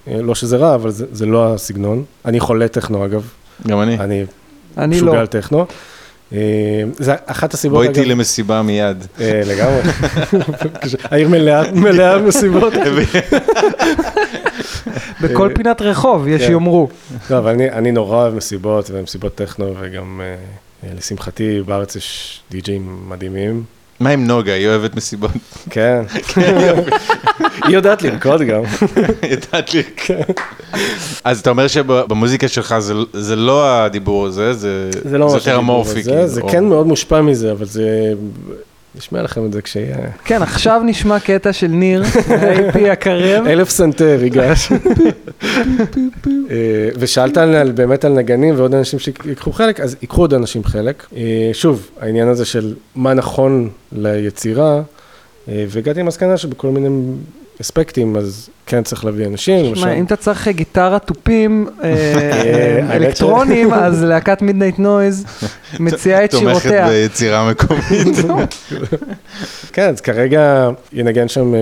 [0.08, 2.04] אה, לא שזה רע, אבל זה, זה לא הסגנון.
[2.24, 3.28] אני חולה טכנו אגב,
[3.66, 3.98] גם אני.
[3.98, 4.24] אני
[4.78, 5.18] אני משוגע לא.
[5.18, 5.66] על טכנו.
[6.32, 9.06] אה, זה אחת הסיבות, בוא אגב, איתי למסיבה מיד.
[9.20, 9.82] אה, לגמרי.
[11.10, 12.72] העיר מלאה, מלאה מסיבות.
[15.22, 16.52] בכל אה, פינת רחוב, יש כן.
[16.52, 16.88] יאמרו.
[17.30, 20.20] לא, אבל אני, אני נורא אוהב מסיבות ומסיבות טכנו, וגם
[20.96, 23.64] לשמחתי בארץ יש די-ג'אים מדהימים.
[24.01, 24.53] מה עם נוגה?
[24.53, 25.30] היא אוהבת מסיבות.
[25.70, 26.03] כן.
[27.64, 28.62] היא יודעת לרקוד גם.
[29.32, 29.82] ידעת לי.
[31.24, 36.03] אז אתה אומר שבמוזיקה שלך זה- זה לא הדיבור הזה, זה זה לא יותר אמורפי.
[36.05, 38.12] כאילו, זה כן מאוד מושפע מזה, אבל זה...
[38.95, 39.97] נשמע לכם את זה כשיהיה...
[40.24, 43.47] כן, עכשיו נשמע קטע של ניר, ה-AP הקרב.
[43.53, 44.72] אלף סנטר ייגש.
[46.51, 47.38] אה, ושאלת
[47.74, 51.07] באמת על נגנים ועוד אנשים שיקחו חלק, אז ייקחו עוד אנשים חלק.
[51.16, 54.82] אה, שוב, העניין הזה של מה נכון ליצירה,
[55.49, 56.88] אה, והגעתי למסקנה שבכל מיני
[57.61, 59.80] אספקטים, אז כן צריך להביא אנשים, למשל.
[59.80, 60.52] שמע, אם אתה צריך אה,
[60.98, 61.92] תופים האמת
[62.90, 65.24] ש- אלקטרונים, אז להקת מידנייט נויז
[65.80, 66.88] מציעה את תומכת שירותיה.
[66.88, 68.08] ביצירה מקומית.
[69.72, 71.58] כן, אז כרגע ינגן שם אה,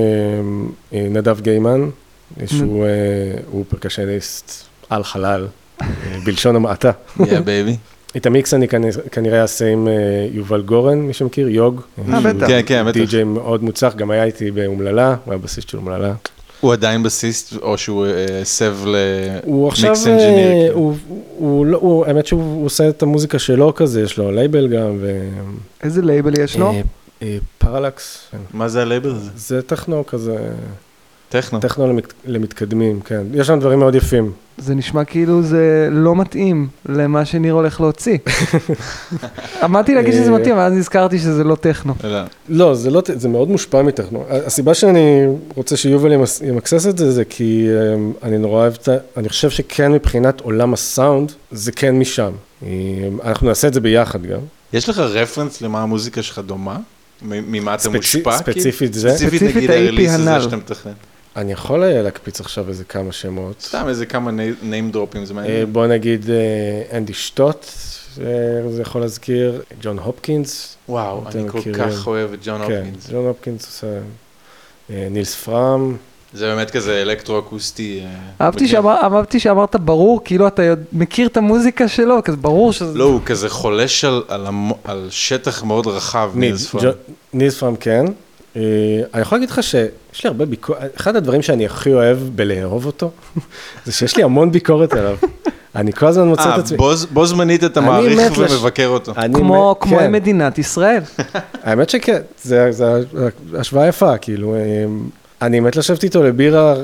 [0.93, 1.89] אה, נדב גיימן,
[2.47, 2.91] שהוא אה,
[3.51, 4.53] הוא פרקשניסט
[4.91, 5.47] על חלל,
[5.83, 5.87] אה,
[6.25, 6.91] בלשון המעטה.
[7.27, 7.77] yeah baby.
[8.17, 8.69] את המיקס אני
[9.13, 9.93] כנראה- אעשה עם אה,
[10.33, 11.81] יובל גורן, מי שמכיר, יוג.
[12.13, 12.47] אה, בטח.
[12.47, 12.99] כן, כן, בטח.
[12.99, 16.15] די.ג'יי מאוד מוצלח, גם היה איתי באומללה, הוא היה בסיסט של אומללה.
[16.61, 20.73] הוא עדיין בסיסט, או שהוא אה, עכשיו, למיקס אה, engineer.
[20.73, 20.95] הוא-
[21.39, 24.99] הוא לא, הוא- האמת שהוא עושה את המוזיקה שלו כזה, יש לו לייבל גם.
[25.83, 26.73] איזה לייבל יש לו?
[27.59, 28.39] פרלקס, כן.
[28.53, 29.31] מה זה הלייבל הזה?
[29.37, 30.37] זה טכנו כזה,
[31.29, 31.61] טכנו.
[31.61, 33.23] טכנו למת- למתקדמים, כן.
[33.35, 34.33] יש שם דברים מאוד יפים.
[34.59, 38.19] זה נשמע כאילו זה לא מתאים למה שניר הולך להוציא.
[39.63, 41.95] עמדתי להגיד שזה אה, מתאים, אבל אז נזכרתי שזה לא טכנו.
[42.05, 42.21] לא.
[42.49, 44.25] לא, זה לא, זה מאוד מושפע מטכנו.
[44.31, 46.13] הסיבה שאני רוצה שיובל
[46.43, 48.93] ימקסס את זה, זה כי אמ, אני נורא אוהב את ה...
[49.17, 52.31] אני חושב שכן מבחינת עולם הסאונד, זה כן משם.
[52.63, 52.69] אמ,
[53.25, 54.41] אנחנו נעשה את זה ביחד גם.
[54.73, 56.77] יש לך רפרנס למה המוזיקה שלך דומה?
[57.23, 58.39] ממה אתה מושפע?
[58.43, 58.61] כאילו?
[58.61, 59.11] ספציפית זה.
[59.11, 60.41] ספציפית ספציפית נגיד ה-EP הרליס הזה הנ"ל.
[60.43, 60.93] שאתה מתכנן.
[61.37, 63.61] אני יכול אה, להקפיץ עכשיו איזה כמה שמות.
[63.61, 64.31] סתם איזה כמה
[64.63, 65.73] name דרופים, זה אה, מעניין.
[65.73, 67.67] בוא נגיד אה, אנדי שטוט,
[68.21, 68.25] אה,
[68.71, 70.77] זה יכול להזכיר, ג'ון הופקינס.
[70.89, 71.61] וואו, אני כל.
[71.75, 73.11] כך אוהב את ג'ון כן, הופקינס.
[73.11, 73.87] ג'ון הופקינס עושה...
[74.91, 75.97] אה, נילס פרם.
[76.33, 78.01] זה באמת כזה אלקטרו-אקוסטי.
[78.05, 78.15] אה,
[78.45, 78.69] אהבתי.
[78.69, 80.63] שאמר- אהבתי שאמרת ברור, כאילו אתה
[80.93, 82.99] מכיר את המוזיקה שלו, כזה ברור שזה...
[82.99, 84.47] לא, הוא כזה חולש על- על
[84.85, 86.31] על שטח מאוד רחב.
[86.35, 86.75] נילס.
[86.75, 86.89] ג'ו-
[87.33, 88.05] נילס פרם כן.
[88.57, 88.63] אה,
[89.15, 93.11] אני יכול להגיד לך שיש לי הרבה ביקורת, אחד הדברים שאני הכי אוהב בלאהוב אותו,
[93.85, 95.17] זה שיש לי המון ביקורת עליו.
[95.77, 96.79] אני כל הזמן מוצא את אה, עצמי.
[97.13, 99.13] בו- זמנית אתה אני מעריך ומבקר אותו.
[99.81, 100.13] כמו כן.
[100.13, 101.01] מדינת ישראל.
[101.65, 102.85] האמת שכן, זה זה
[103.55, 104.61] השוואה יפה, כאילו, אה,
[105.43, 106.75] אני מת לשבת איתו לבירה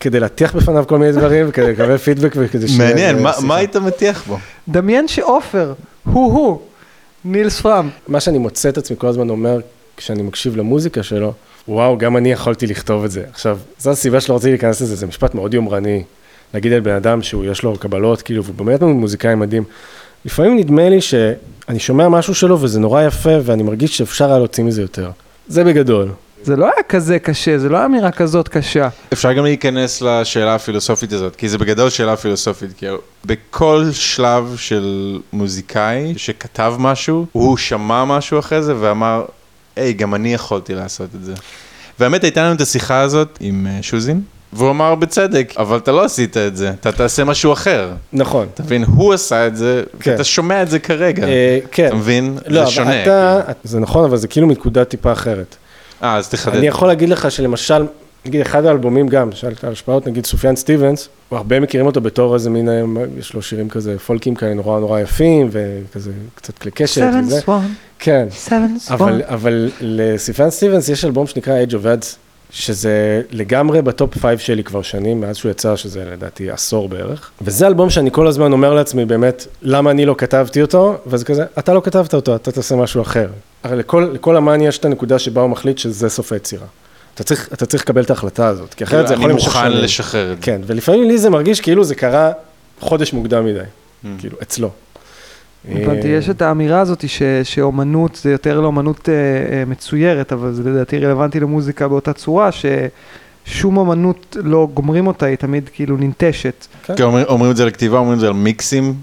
[0.00, 2.78] כדי להטיח בפניו כל מיני דברים, וכדי לקבל פידבק וכדי ש...
[2.78, 4.38] מעניין, מה- היית מטיח בו?
[4.68, 5.72] דמיין שעופר,
[6.04, 6.58] הוא-הוא,
[7.24, 7.88] נילס פרם.
[8.08, 9.60] מה שאני מוצא את עצמי כל הזמן אומר,
[9.96, 11.32] כשאני מקשיב למוזיקה שלו,
[11.68, 13.24] וואו, גם אני יכולתי לכתוב את זה.
[13.30, 16.02] עכשיו, זו הסיבה שלא רציתי להיכנס לזה, זה משפט מאוד יומרני.
[16.54, 19.64] להגיד על בן אדם שהוא, יש לו קבלות, כאילו, והוא באמת מוזיקאי מדהים.
[20.24, 24.64] לפעמים נדמה לי שאני שומע משהו שלו וזה נורא יפה, ואני מרגיש שאפשר היה להוציא
[24.64, 25.10] מזה יותר.
[25.48, 26.08] זה בגדול.
[26.42, 28.88] זה לא היה כזה קשה, זה לא היה אמירה כזאת קשה.
[29.12, 32.86] אפשר גם להיכנס לשאלה הפילוסופית הזאת, כי זה בגדול שאלה פילוסופית, כי
[33.24, 39.24] בכל שלב של מוזיקאי שכתב משהו, הוא שמע משהו אחרי זה ואמר,
[39.76, 41.34] היי, גם אני יכולתי לעשות את זה.
[42.00, 44.20] והאמת הייתה לנו את השיחה הזאת עם אה, שוזין,
[44.52, 47.90] והוא אמר בצדק, אבל אתה לא עשית את זה, אתה תעשה משהו אחר.
[48.12, 48.46] נכון.
[48.54, 50.10] אתה מבין, הוא עשה את זה, כן.
[50.10, 51.26] ואתה שומע את זה כרגע.
[51.26, 51.86] אה, כן.
[51.86, 52.38] אתה מבין?
[52.46, 53.02] לא, זה שונה.
[53.02, 55.56] אתה, זה נכון, אבל זה כאילו מנקודה טיפה אחרת.
[56.02, 56.56] אה, אז תחדד.
[56.56, 57.86] אני יכול להגיד לך שלמשל,
[58.26, 62.50] נגיד אחד האלבומים גם, שאלת על השפעות, נגיד סופיאן סטיבנס, הרבה מכירים אותו בתור איזה
[62.50, 62.82] מין, אה,
[63.18, 67.40] יש לו שירים כזה, פולקים כאלה נורא נורא יפים, וכזה קצת כלי קשת וזה.
[67.40, 67.50] Swan,
[67.98, 68.52] כן, Swan.
[68.90, 72.16] אבל, אבל לסופיאן סטיבנס יש אלבום שנקרא Age of Adz,
[72.50, 77.30] שזה לגמרי ב top five שלי כבר שנים, מאז שהוא יצא, שזה לדעתי עשור בערך.
[77.42, 81.44] וזה אלבום שאני כל הזמן אומר לעצמי באמת, למה אני לא כתבתי אותו, וזה כזה,
[81.58, 83.28] אתה לא כתבת אותו, אתה תעשה משהו אחר.
[83.62, 86.66] הרי לכל, לכל אמן יש את הנקודה שבה הוא מחליט שזה סוף היצירה.
[87.14, 89.72] אתה צריך, אתה צריך לקבל את ההחלטה הזאת, כי אחרת זה יכול אני להימשך מוכן.
[89.72, 90.42] לשחרר את זה.
[90.42, 92.32] כן, ולפעמים לי זה מרגיש כאילו זה קרה
[92.80, 93.58] חודש מוקדם מדי,
[94.18, 94.70] כאילו, אצלו.
[95.70, 100.52] הבנתי, אה, יש את האמירה הזאת ש, שאומנות זה יותר לאומנות אה, אה, מצוירת, אבל
[100.52, 106.66] זה לדעתי רלוונטי למוזיקה באותה צורה, ששום אומנות לא גומרים אותה, היא תמיד כאילו ננטשת.
[106.96, 108.94] כי אומרים- אומרים את זה על כתיבה, אומרים את זה על מיקסים,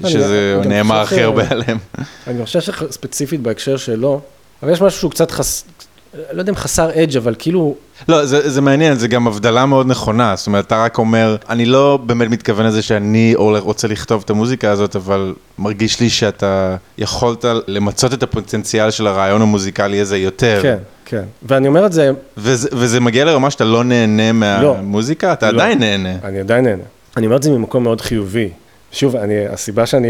[0.00, 1.78] אני שזה נאמר הכי הרבה עליהם.
[2.26, 4.20] אני חושב שספציפית בהקשר שלו,
[4.62, 5.64] אבל יש משהו שהוא קצת חס...
[6.32, 7.74] לא יודע אם חסר אדג', אבל כאילו,
[8.08, 11.66] לא, זה, זה מעניין, זה גם הבדלה מאוד נכונה, זאת אומרת, אתה רק אומר, אני
[11.66, 17.44] לא באמת מתכוון לזה שאני רוצה לכתוב את המוזיקה הזאת, אבל מרגיש לי שאתה יכולת
[17.66, 20.58] למצות את הפוטנציאל של הרעיון המוזיקלי הזה יותר.
[20.62, 21.22] כן, כן.
[21.42, 25.62] ואני אומר את זה, וזה, וזה מגיע לרמה שאתה לא נהנה מהמוזיקה, אתה לא.
[25.62, 26.14] עדיין נהנה.
[26.24, 26.82] אני עדיין נהנה.
[27.16, 28.50] אני אומר את זה ממקום מאוד חיובי.
[28.92, 30.08] שוב, אני, הסיבה שאני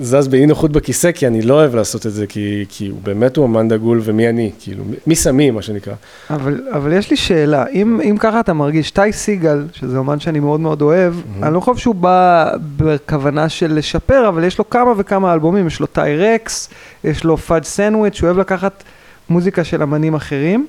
[0.00, 3.36] זז באי נוחות בכיסא, כי אני לא אוהב לעשות את זה, כי, כי הוא באמת
[3.36, 5.94] הוא אמן דגול ומי אני, כאילו, מי שמי, מה שנקרא.
[6.30, 10.40] אבל, אבל יש לי שאלה, אם, אם ככה אתה מרגיש, טי סיגל, שזה אומן שאני
[10.40, 14.92] מאוד מאוד אוהב, אני לא חושב שהוא בא בכוונה של לשפר, אבל יש לו כמה
[14.96, 16.68] וכמה אלבומים, יש לו טי רקס,
[17.04, 18.82] יש לו Fudge Sandwich, הוא אוהב לקחת
[19.28, 20.66] מוזיקה של אמנים אחרים,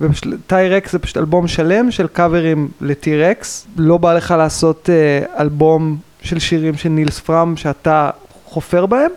[0.00, 5.40] וטי רקס זה פשוט אלבום שלם של קאברים לטי רקס, לא בא לך לעשות אה,
[5.40, 8.10] אלבום של שירים של נילס פרם שאתה
[8.44, 9.10] חופר בהם?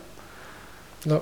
[1.05, 1.17] לא.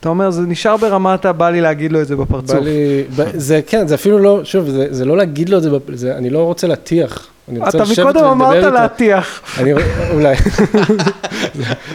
[0.00, 2.56] אתה אומר, זה נשאר ברמת הבא לי להגיד לו את זה בפרצוף.
[2.56, 5.70] בא לי, זה כן, זה אפילו לא, שוב, זה, זה לא להגיד לו את זה,
[5.70, 7.26] בפ- זה, אני לא רוצה להטיח.
[7.48, 8.70] אני רוצה אתה לשבת מקודם ולדבר אמרת איתו.
[8.70, 9.40] להטיח.
[9.58, 9.72] אני,
[10.12, 10.34] אולי.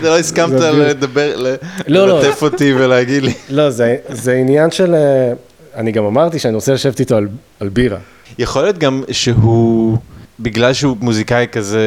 [0.04, 0.62] לא הסכמת.
[0.62, 1.56] לדבר, ל-
[1.88, 2.20] לא, לא.
[2.22, 3.34] ללטף אותי ולהגיד לי.
[3.50, 5.34] לא, זה, זה עניין של, אה,
[5.76, 7.28] אני גם אמרתי שאני רוצה לשבת איתו על,
[7.60, 7.98] על בירה.
[8.40, 9.98] יכול להיות גם שהוא,
[10.40, 11.80] בגלל שהוא מוזיקאי כזה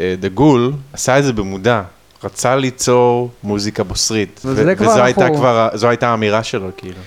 [0.00, 1.82] אה, דגול, עשה את זה במודע.
[2.24, 4.40] רצה ליצור מוזיקה בוסרית.
[4.44, 6.98] ו- כבר וזו אנחנו- הייתה כבר, זו הייתה האמירה שלו, כאילו.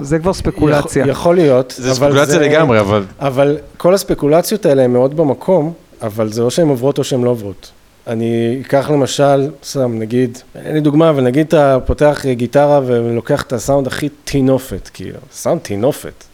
[0.00, 1.00] זה כבר ספקולציה.
[1.00, 1.74] יכול, יכול להיות.
[1.76, 3.04] זה ספקולציה לגמרי, אבל...
[3.20, 5.72] אבל כל הספקולציות האלה הן מאוד במקום,
[6.02, 7.70] אבל זה או שהן עוברות או שהן לא עוברות.
[8.06, 13.52] אני אקח למשל, סתם, נגיד, אין לי דוגמה, אבל נגיד אתה פותח גיטרה ולוקח את
[13.52, 16.24] הסאונד הכי טינופת, כאילו, סאונד טינופת,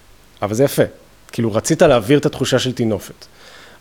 [0.43, 0.83] אבל זה יפה.
[1.33, 3.27] כאילו, רצית להעביר את התחושה של טינופת.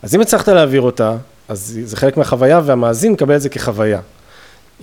[0.02, 1.16] אז אם הצלחת להעביר אותה,
[1.48, 4.00] אז זה חלק מהחוויה, והמאזין מקבל את זה כחוויה.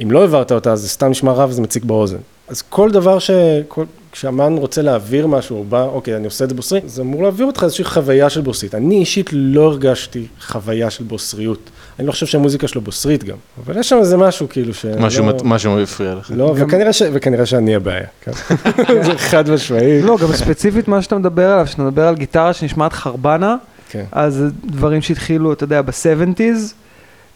[0.04, 2.18] אם לא העברת אותה, אז זה סתם נשמע רע וזה מציק באוזן.
[2.48, 3.32] אז כל דבר ש...
[3.68, 3.86] כל...
[4.12, 7.46] כשאמן רוצה להעביר משהו, הוא בא, אוקיי, אני עושה את זה בוסרי, זה אמור להעביר
[7.46, 8.76] אותך איזושהי חוויה של בוסרית.
[8.76, 11.70] אני אישית לא הרגשתי חוויה של בוסריות.
[12.00, 14.86] אני לא חושב שהמוזיקה שלו בוסרית גם, אבל יש שם איזה משהו כאילו ש...
[14.86, 16.32] משהו, לא, מת- משהו הפריע לך.
[16.36, 17.02] לא, וכנראה, ש...
[17.14, 18.06] וכנראה שאני הבעיה.
[18.22, 18.32] כן.
[19.06, 20.02] זה חד משמעי.
[20.02, 23.56] לא, גם ספציפית מה שאתה מדבר עליו, שאתה מדבר על גיטרה שנשמעת חרבנה,
[23.94, 24.04] כן.
[24.12, 26.74] אז זה דברים שהתחילו, אתה יודע, ב-70's,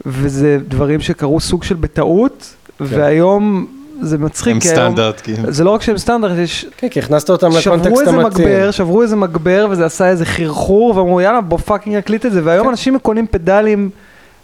[0.05, 3.67] וזה דברים שקרו סוג של בטעות, והיום
[4.01, 5.51] זה מצחיק, כי היום- סטנדרט, כאילו.
[5.51, 6.65] זה לא רק שהם סטנדרט, יש...
[6.77, 8.47] כן, כי הכנסת אותם שברו לקונטקסט איזה המתאים.
[8.47, 12.41] מגבר, שברו איזה מגבר וזה עשה איזה חרחור ואמרו יאללה בוא fucking נקליט את זה
[12.43, 12.69] והיום כן.
[12.69, 13.89] אנשים קונים פדלים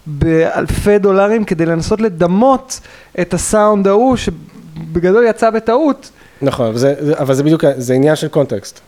[0.07, 2.80] באלפי דולרים כדי לנסות לדמות
[3.22, 6.09] את הסאונד ההוא שבגדול יצא בטעות.
[6.41, 8.80] נכון, אבל זה, זה- אבל זה בדיוק, זה עניין של קונטקסט.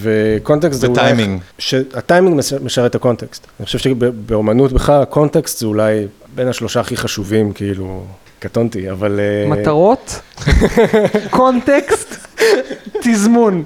[0.00, 1.00] וקונטקסט זה אולי...
[1.00, 1.40] וטיימינג.
[1.58, 3.46] שהטיימינג מש- משרת את הקונטקסט.
[3.60, 8.04] אני חושב שבאומנות בכלל הקונטקסט זה אולי בין השלושה הכי חשובים, כאילו,
[8.38, 9.20] קטונתי, אבל...
[9.20, 10.20] אה, מטרות,
[11.30, 12.26] קונטקסט,
[13.02, 13.64] תזמון.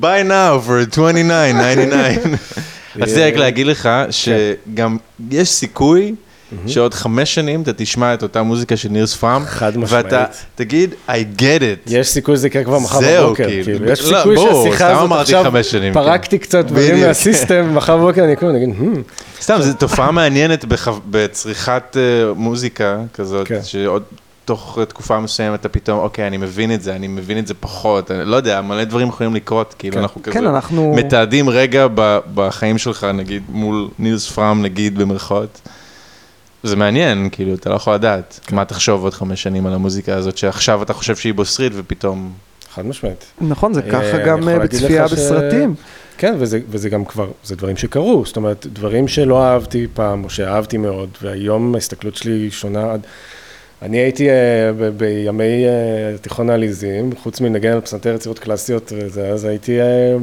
[0.00, 0.96] buy now for 29.99.
[2.96, 4.96] רציתי רק להגיד לך שגם
[5.30, 6.14] יש סיכוי
[6.66, 10.04] שעוד חמש שנים אתה תשמע את אותה מוזיקה של נירס פארם, חד משמעית.
[10.04, 10.24] ואתה
[10.54, 11.90] תגיד, I get it.
[11.90, 13.64] יש סיכוי שזה יקרה כבר מחר זהו, בבוקר, כאילו.
[13.64, 17.00] כאילו, יש לא, סיכוי שהשיחה הזאת עכשיו, חמש שנים, פרקתי קצת דברים.
[17.06, 18.98] מהסיסטם, מחר בבוקר אני אקום, נגיד, "Hmm,
[19.42, 22.02] סתם, זו תופעה מעניינת בח- בצריכת אה,
[22.36, 23.60] מוזיקה כזאת, כן.
[23.62, 24.02] שעוד
[24.44, 28.10] תוך תקופה מסוימת אתה פתאום, אוקיי, אני מבין את זה, אני מבין את זה פחות,
[28.10, 30.00] אני לא יודע, מלא דברים יכולים לקרות, כאילו כן.
[30.00, 30.92] אנחנו כזה כן, אנחנו...
[30.96, 35.60] מתעדים רגע ב- בחיים שלך, נגיד, מול נילס פראם, נגיד, במרכאות.
[36.62, 38.56] זה מעניין, כאילו, אתה לא יכול לדעת כן.
[38.56, 42.32] מה תחשוב עוד חמש שנים על המוזיקה הזאת, שעכשיו אתה חושב שהיא בוסרית ופתאום...
[42.74, 43.24] חד משמעית.
[43.40, 45.74] נכון, זה אה, ככה גם אה, בצפייה לך ש- בסרטים.
[46.18, 50.30] כן, וזה, וזה גם כבר, זה דברים שקרו, זאת אומרת, דברים שלא אהבתי פעם, או
[50.30, 52.92] שאהבתי מאוד, והיום ההסתכלות שלי שונה.
[52.92, 53.06] עד-
[53.82, 54.32] אני הייתי uh,
[54.78, 59.82] ב- בימי uh, תיכון העליזים, חוץ מנגן על פסנתר יצירות קלאסיות, וזה, אז הייתי uh,
[59.82, 60.16] אה,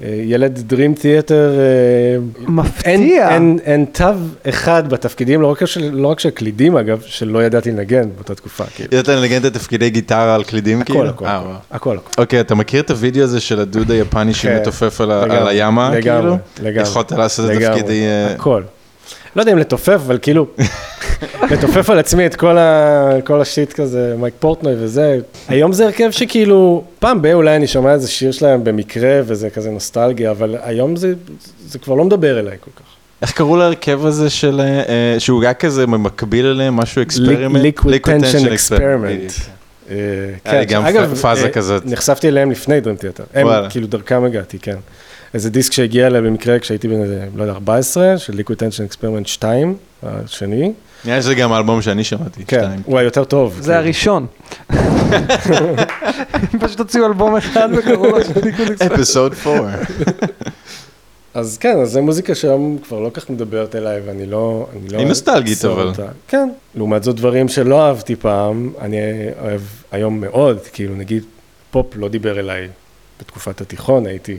[0.00, 2.92] ילד Dream Theater, אה, מפתיע.
[2.92, 4.04] אין, אין, אין תו
[4.48, 8.64] אחד בתפקידים, לא רק, של, לא רק של קלידים אגב, שלא ידעתי לנגן באותה תקופה,
[8.74, 8.88] כאילו.
[8.92, 11.00] ידעת לנגן את התפקידי גיטרה על קלידים כאילו?
[11.00, 11.56] הכל, הכל, אה, הכל.
[11.70, 12.22] הכל, הכל.
[12.22, 16.16] אוקיי, אתה מכיר את הוידאו הזה של הדוד היפני שמתופף על לגמרי, על הימה, כאילו?
[16.16, 16.82] לגמרי, לגמרי.
[16.82, 18.02] יכולת לעשות את לגמרי, תפקידי...
[18.02, 18.62] אה, הכל.
[19.36, 20.46] לא יודע אם לתופף, אבל כאילו,
[21.50, 25.18] לתופף על עצמי את כל, ה, כל השיט כזה, מייק פורטנוי וזה.
[25.48, 29.70] היום זה הרכב שכאילו, פעם ב- אולי אני שומע איזה שיר שלהם במקרה, וזה כזה
[29.70, 31.14] נוסטלגיה, אבל היום זה,
[31.66, 32.86] זה כבר לא מדבר אליי כל כך.
[33.22, 34.60] איך קראו להרכב הזה של...
[34.60, 37.78] אה, אה, שהוא היה כזה במקביל אליהם, משהו Experiment?
[37.78, 39.42] Liquid Tension Experiment.
[39.90, 39.96] אה,
[40.44, 41.86] היה לי גם אגב, פאזה אה, כזאת.
[41.86, 43.24] נחשפתי אליהם לפני Dream Theater.
[43.34, 43.46] הם.
[43.70, 44.76] כאילו, דרכם הגעתי, כן.
[45.34, 47.00] איזה דיסק שהגיע אליי במקרה כשהייתי בן,
[47.36, 50.72] לא יודע, 14, של Liquid Tension Experiment 2, השני.
[51.04, 52.80] נראה לי שזה גם האלבום שאני שמעתי, כן, שתיים.
[52.84, 53.54] הוא היותר טוב.
[53.54, 53.74] זה כאילו.
[53.74, 54.26] הראשון.
[56.52, 58.16] הם פשוט הוציאו אלבום אחד וקראו לו.
[58.86, 59.74] אפיסוד 4.
[61.34, 64.66] אז כן, אז זו מוזיקה שהיום כבר לא כך מדברת אליי, ואני לא...
[64.72, 65.86] אני לא היא נוסטלגית, אבל.
[65.86, 66.06] אותה.
[66.28, 66.48] כן.
[66.74, 68.98] לעומת זאת, דברים שלא אהבתי פעם, אני
[69.40, 69.60] אוהב
[69.92, 71.24] היום מאוד, כאילו, נגיד,
[71.70, 72.68] פופ לא דיבר אליי
[73.20, 74.38] בתקופת התיכון, הייתי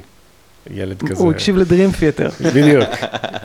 [0.72, 1.24] ילד כזה.
[1.24, 2.30] הוא הקשיב לדרים פיאטר.
[2.56, 2.84] בדיוק.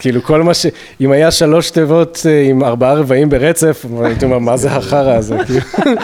[0.00, 0.66] כאילו, כל מה ש...
[1.00, 5.36] אם היה שלוש תיבות אה, עם ארבעה רבעים ברצף, הייתי אומר, מה זה החרא הזה?
[5.46, 5.60] כאילו,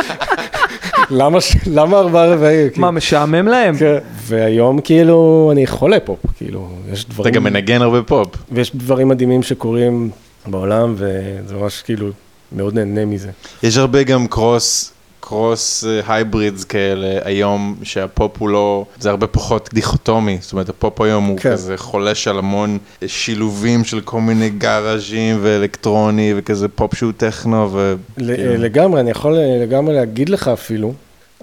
[1.11, 2.69] למה ש- למה ארבעה רבעים?
[2.77, 3.77] מה, משעמם להם?
[3.77, 3.95] כן,
[4.27, 8.29] והיום כאילו אני חולה פופ, כאילו, יש אתה דברים, גם מנגן הרבה פופ.
[8.53, 10.11] ויש דברים מדהימים שקורים
[10.47, 12.09] בעולם, וזה ממש כאילו,
[12.53, 13.31] מאוד נהנה מזה.
[13.63, 14.93] יש הרבה גם cross,
[15.27, 21.25] cross hybrids כאלה היום, שהפופ הוא לא, זה הרבה פחות דיכוטומי, זאת אומרת הפופ היום
[21.25, 21.53] הוא כן.
[21.53, 27.95] כזה חולש על המון שילובים של כל מיני גאראז'ים ואלקטרוני וכזה פופ שהוא טכנו ו...
[28.17, 28.57] כאילו.
[28.57, 30.95] לגמרי, אני יכול אה, לגמרי להגיד לך אפילו,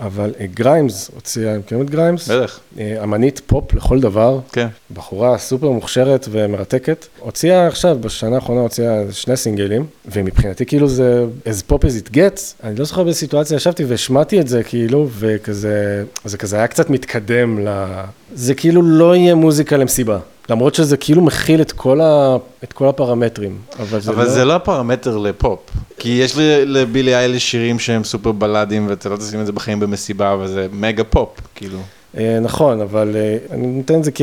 [0.01, 2.29] אבל אה, גריימס הוציאה, מכירים את גריימס?
[2.29, 4.67] בטח, אה, אמנית פופ לכל דבר, כן.
[4.93, 7.05] בחורה סופר מוכשרת ומרתקת.
[7.19, 12.39] הוציאה עכשיו, בשנה האחרונה הוציאה שני סינגלים, ומבחינתי כאילו זה as pop as it gets,
[12.63, 16.89] אני לא זוכר באיזה סיטואציה ישבתי והשמעתי את זה כאילו, וכזה, זה כזה היה קצת
[16.89, 17.85] מתקדם ל...
[18.33, 20.19] זה כאילו לא יהיה מוזיקה למסיבה.
[20.49, 22.35] למרות שזה כאילו מכיל את כל, ה...
[22.63, 24.29] את כל הפרמטרים, אבל זה אבל לא...
[24.29, 25.59] זה לא הפרמטר לפופ,
[25.99, 26.33] כי יש
[26.65, 30.67] לבילי אייליש שירים שהם סופר בלאדים ואתה לא תשים את זה בחיים במסיבה, אבל זה
[30.71, 31.77] מגה פופ, כאילו.
[32.17, 34.21] אה, נכון, אבל אה, אני נותן את זה כ-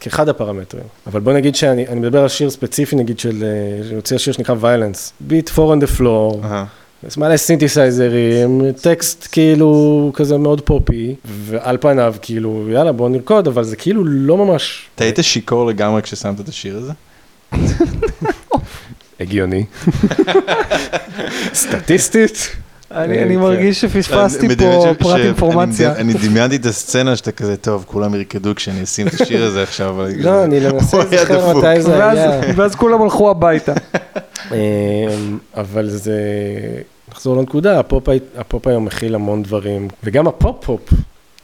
[0.00, 0.84] כאחד הפרמטרים.
[1.06, 4.32] אבל בוא נגיד שאני אני מדבר על שיר ספציפי, נגיד של, אה, שהיא הוציאה שיר
[4.32, 5.12] שנקרא Violence.
[5.28, 6.64] beat four on the floor, אהה.
[7.06, 13.64] יש מלא סינתסייזרים, טקסט כאילו כזה מאוד פופי, ועל פניו כאילו, יאללה בוא נרקוד, אבל
[13.64, 16.92] זה כאילו לא ממש אתה היית שיכור לגמרי כששמת את השיר הזה?
[19.20, 19.64] הגיוני.
[21.54, 22.56] סטטיסטית.
[22.90, 23.40] אני אה, אני כן.
[23.40, 24.64] מרגיש שפספסתי פה
[24.94, 25.92] ש- פרט ש- אינפורמציה.
[25.92, 29.62] אני אני דמיינתי את הסצנה שאתה כזה, טוב, כולם ירקדו כשאני אשים את השיר הזה
[29.62, 29.96] עכשיו.
[30.16, 31.58] לא, אני מנסה הוא היה לזכר.
[31.58, 32.40] מתי זה היה.
[32.56, 33.72] ואז כולם הלכו הביתה.
[34.52, 34.56] אמ,
[35.56, 36.20] אבל זה,
[37.12, 37.80] נחזור לנקודה,
[38.38, 40.80] הפופ היום מכיל המון דברים, וגם הפופ-פופ,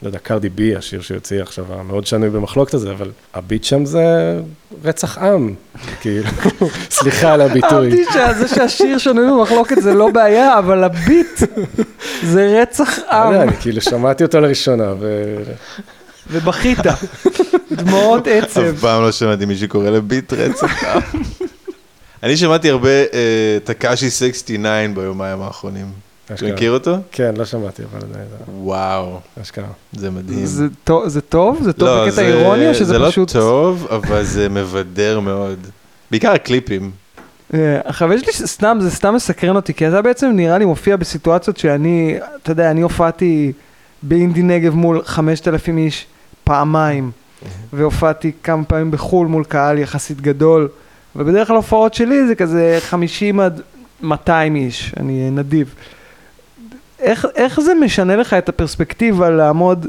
[0.05, 4.05] לא יודע, קרדי בי, השיר שהוציאה עכשיו, המאוד שנוי במחלוקת הזה, אבל הביט שם זה
[4.85, 5.55] רצח עם,
[6.01, 6.29] כאילו,
[6.91, 7.91] סליחה על הביטוי.
[7.91, 11.41] אהבתי שזה שהשיר שנוי במחלוקת זה לא בעיה, אבל הביט
[12.23, 15.37] זה רצח לא יודע, עם, אני כאילו שמעתי אותו לראשונה, ו...
[16.31, 16.79] ובכית.
[17.73, 18.61] דמעות עצב.
[18.61, 21.03] אף פעם לא שמעתי מישהו קורא לביט רצח עם.
[22.23, 25.87] אני שמעתי הרבה אה, טקאשי 69 ביומיים האחרונים.
[26.25, 26.53] אתה אשכרה.
[26.53, 26.97] מכיר אותו?
[27.13, 28.27] כן, לא שמעתי, אבל עדיין,
[28.59, 29.67] וואו, אשכרה.
[29.93, 30.47] זה מדהים.
[30.47, 31.59] זה טוב- זה טוב?
[31.63, 33.35] זה טוב לא, בקטע זה- אירוני או שזה זה פשוט...
[33.37, 35.59] לא טוב, אבל זה מבדר מאוד.
[36.11, 36.91] בעיקר הקליפים.
[37.55, 40.97] אה, עכשיו יש לי סתם, זה סתם מסקרן אותי, כי אתה בעצם נראה לי מופיע
[40.97, 43.53] בסיטואציות שאני, אתה יודע, אני הופעתי
[44.03, 46.07] באינדי נגב מול 5,000 איש
[46.45, 47.11] פעמיים,
[47.73, 50.69] והופעתי כמה פעמים בחו"ל מול קהל יחסית גדול,
[51.17, 53.61] ובדרך כלל הופעות שלי זה כזה 50 עד
[54.03, 55.75] 200 איש, אני נדיב.
[56.99, 59.87] איך, איך זה משנה לך את הפרספקטיבה לעמוד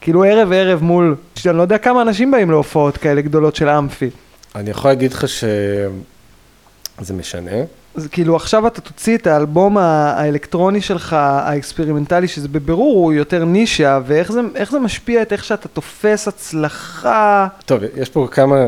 [0.00, 4.10] כאילו ערב ערב מול, אני לא יודע כמה אנשים באים להופעות כאלה גדולות של אמפי.
[4.54, 7.50] אני יכול להגיד לך שזה משנה.
[7.94, 14.00] אז כאילו עכשיו אתה תוציא את האלבום האלקטרוני שלך, האקספרימנטלי, שזה בבירור הוא יותר נישה,
[14.06, 14.40] ואיך זה,
[14.70, 17.48] זה משפיע את איך שאתה תופס הצלחה.
[17.66, 18.66] טוב, יש פה כמה,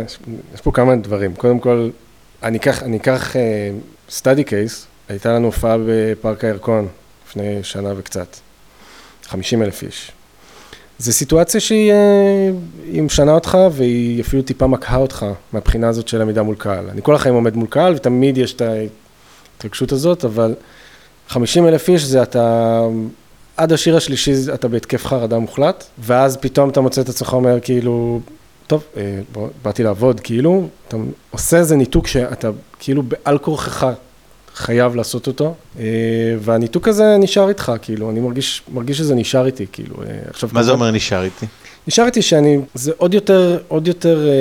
[0.55, 1.35] יש פה כמה דברים.
[1.35, 1.89] קודם כל,
[2.43, 3.37] אני אקח, אני אקח
[4.11, 6.89] סטאדי קייס, הייתה לנו הופעה בפארק הירקון
[7.37, 8.37] לפני שנה וקצת,
[9.25, 10.13] 50 אלף איש.
[10.99, 16.43] זו סיטואציה שהיא אה, משנה אותך והיא אפילו טיפה מקהה אותך מהבחינה הזאת של עמידה
[16.43, 16.91] מול קהל.
[16.91, 20.55] אני כל החיים עומד מול קהל ותמיד יש את ההתרגשות הזאת, אבל
[21.29, 22.81] 50 אלף איש זה אתה,
[23.57, 28.21] עד השיר השלישי אתה בהתקף חרדה מוחלט, ואז פתאום אתה מוצא את עצמך אומר כאילו,
[28.67, 30.97] טוב, אה, בוא, באתי לעבוד, כאילו, אתה
[31.31, 33.87] עושה איזה ניתוק שאתה כאילו בעל כורחך
[34.57, 35.85] חייב לעשות אותו, אה,
[36.41, 40.49] והניתוק הזה נשאר איתך, כאילו, אני מרגיש, מרגיש שזה נשאר איתי, כאילו, אה, עכשיו...
[40.53, 41.47] מה זה אומר נשאר איתי?
[41.89, 44.33] נשאר איתי שאני, זה עוד יותר, עוד יותר, אה,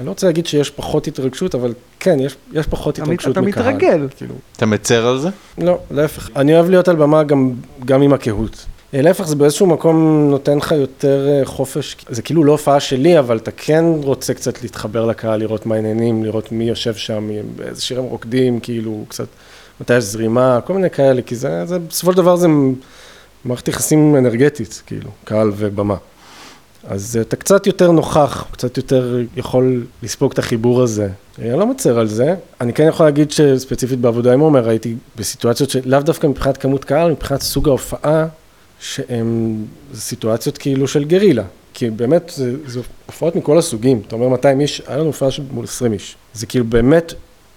[0.00, 3.40] אני לא רוצה להגיד שיש פחות התרגשות, אבל כן, יש, יש פחות אתה התרגשות אתה
[3.40, 3.74] מקהל.
[3.74, 4.08] מתרגל.
[4.16, 5.28] כאילו, אתה מצר על זה?
[5.58, 6.30] לא, להפך.
[6.36, 7.52] אני אוהב להיות על במה גם,
[7.84, 8.66] גם עם הקהות.
[8.96, 11.96] אה, להפך, זה באיזשהו מקום נותן לך יותר אה, חופש.
[12.08, 16.24] זה כאילו לא הופעה שלי, אבל אתה כן רוצה קצת להתחבר לקהל, לראות מה העניינים,
[16.24, 19.26] לראות מי יושב שם, באיזה שיר הם רוקדים, כאילו, קצת,
[19.80, 22.48] מתי יש זרימה, כל מיני כאלה, כי זה, זה בסופו של דבר זה
[23.44, 25.96] מערכת יחסים אנרגטית, כאילו, קהל ובמה.
[26.88, 31.08] אז אתה קצת יותר נוכח, קצת יותר יכול לספוג את החיבור הזה.
[31.38, 32.34] אני לא מצר על זה.
[32.60, 37.10] אני כן יכול להגיד שספציפית בעבודה עם עומר הייתי בסיטואציות שלאו דווקא מבחינת כמות קהל,
[37.10, 38.26] מבחינת סוג ההופעה,
[38.80, 39.56] שהן
[39.94, 41.42] סיטואציות כאילו של גרילה.
[41.74, 44.02] כי באמת, זה, זה הופעות מכל הסוגים.
[44.06, 46.16] אתה אומר 200 איש, היה לנו הופעה מול 20 איש.
[46.34, 47.14] זה כאילו באמת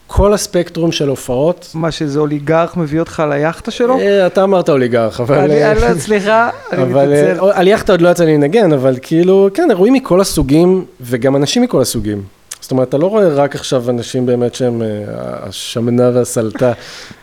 [0.08, 1.72] כל הספקטרום של הופעות.
[1.74, 4.00] מה שאיזה אוליגרך מביא אותך ליאכטה שלו?
[4.00, 5.38] אה, אתה אמרת אוליגרך, אבל...
[5.38, 7.46] אני לא, סליחה, אני אבל מתנצל.
[7.46, 11.36] אה, על יאכטה עוד לא יצא לי לנגן, אבל כאילו, כן, אירועים מכל הסוגים, וגם
[11.36, 12.24] אנשים מכל הסוגים.
[12.70, 16.74] זאת אומרת, אתה לא רואה רק עכשיו אנשים באמת שהם אה, השמנה והסלטה,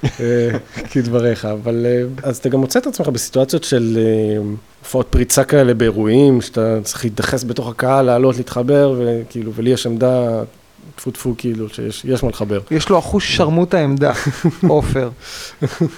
[0.05, 0.51] אה,
[0.90, 3.99] כדבריך, אבל אה, אז אתה גם מוצא את עצמך בסיטואציות של
[4.82, 10.42] הופעות פריצה כאלה באירועים, שאתה צריך להידחס בתוך הקהל, לעלות, להתחבר, וכאילו, ולי יש עמדה,
[10.97, 12.61] טפו טפו, כאילו, שיש יש מה לחבר.
[12.70, 14.12] יש לו אחוש שרמוט העמדה,
[14.68, 15.11] עופר.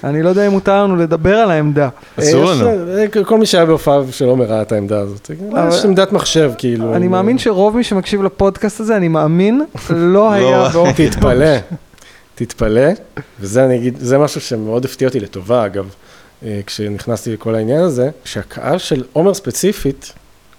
[0.05, 1.89] אני לא יודע אם מותר לנו לדבר על העמדה.
[2.17, 2.69] אסור אה, לנו.
[2.99, 5.31] אה, כל מי שהיה בהופעה של עומר ראה את העמדה הזאת.
[5.69, 6.95] יש עמדת מחשב, כאילו.
[6.95, 11.07] אני מאמין שרוב מי שמקשיב לפודקאסט הזה, אני מאמין, לא היה באופן...
[11.11, 11.57] תתפלא,
[12.35, 12.91] תתפלא,
[13.41, 15.89] וזה אני אגיד, זה משהו שמאוד הפתיע אותי לטובה, אגב,
[16.43, 20.13] אה, כשנכנסתי לכל העניין הזה, שהקהל של עומר ספציפית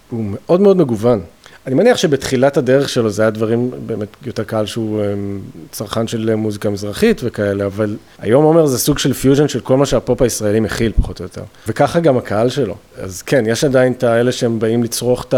[0.09, 1.21] הוא מאוד מאוד מגוון.
[1.67, 5.13] אני מניח שבתחילת הדרך שלו זה היה דברים, באמת יותר קהל שהוא אה,
[5.71, 9.85] צרכן של מוזיקה מזרחית וכאלה, אבל היום עומר זה סוג של פיוז'ן של כל מה
[9.85, 11.41] שהפופ הישראלי מכיל, פחות או יותר.
[11.67, 12.75] וככה גם הקהל שלו.
[12.97, 15.33] אז כן, יש עדיין את האלה שהם באים לצרוך את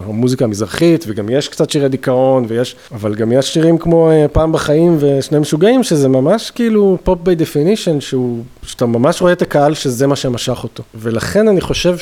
[0.00, 4.52] המוזיקה המזרחית, וגם יש קצת שירי דיכאון, ויש, אבל גם יש שירים כמו אה, פעם
[4.52, 9.74] בחיים ושני משוגעים, שזה ממש כאילו פופ by definition, שהוא, שאתה ממש רואה את הקהל
[9.74, 10.82] שזה מה שמשך אותו.
[10.94, 11.96] ולכן אני חושב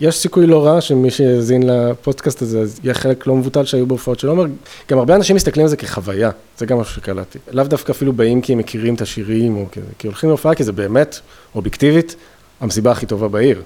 [0.00, 4.18] שיש סיכוי לא רע שמי שהאזין לפודקאסט הזה, אז יהיה חלק לא מבוטל שהיו בהופעות
[4.20, 4.44] של עומר.
[4.90, 7.38] גם הרבה אנשים מסתכלים על זה כחוויה, זה גם משהו שקלטתי.
[7.52, 10.64] לאו דווקא אפילו באים כי הם מכירים את השירים, או כזה, כי הולכים להופעה, כי
[10.64, 11.20] זה באמת,
[11.54, 12.16] אובייקטיבית,
[12.60, 13.62] המסיבה הכי טובה בעיר.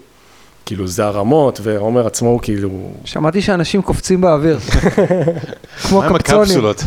[0.66, 2.91] כאילו, זה הרמות, ועומר עצמו הוא כאילו...
[3.05, 4.59] שמעתי שאנשים קופצים באוויר.
[5.83, 6.43] כמו מה עם קפצונים.
[6.43, 6.83] הקפסולות?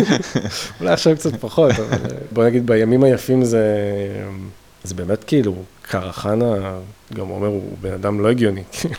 [0.80, 3.66] אולי עכשיו קצת פחות, אבל אה, בוא נגיד בימים היפים זה,
[4.84, 5.54] זה באמת כאילו,
[5.90, 6.54] קרחנה,
[7.14, 8.94] גם עומר הוא בן אדם לא הגיוני, כאילו,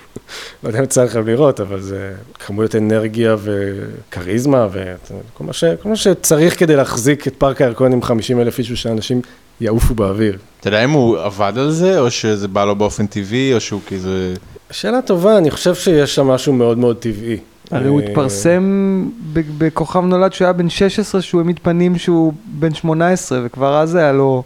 [0.63, 2.13] לא יודע אם יצא לכם לראות, אבל זה
[2.45, 8.01] כמויות אנרגיה וכריזמה וכל מה, ש, כל מה שצריך כדי להחזיק את פארק הירקון עם
[8.01, 9.21] 50 אלף איש ושאנשים
[9.61, 10.38] יעופו באוויר.
[10.59, 13.81] אתה יודע אם הוא עבד על זה, או שזה בא לו באופן טבעי, או שהוא
[13.88, 14.33] כזה...
[14.71, 17.38] שאלה טובה, אני חושב שיש שם משהו מאוד מאוד טבעי.
[17.71, 22.33] הרי הוא אה, התפרסם ב- בכוכב נולד שהוא היה בן 16, שהוא העמיד פנים שהוא
[22.45, 24.43] בן 18, וכבר אז היה לו,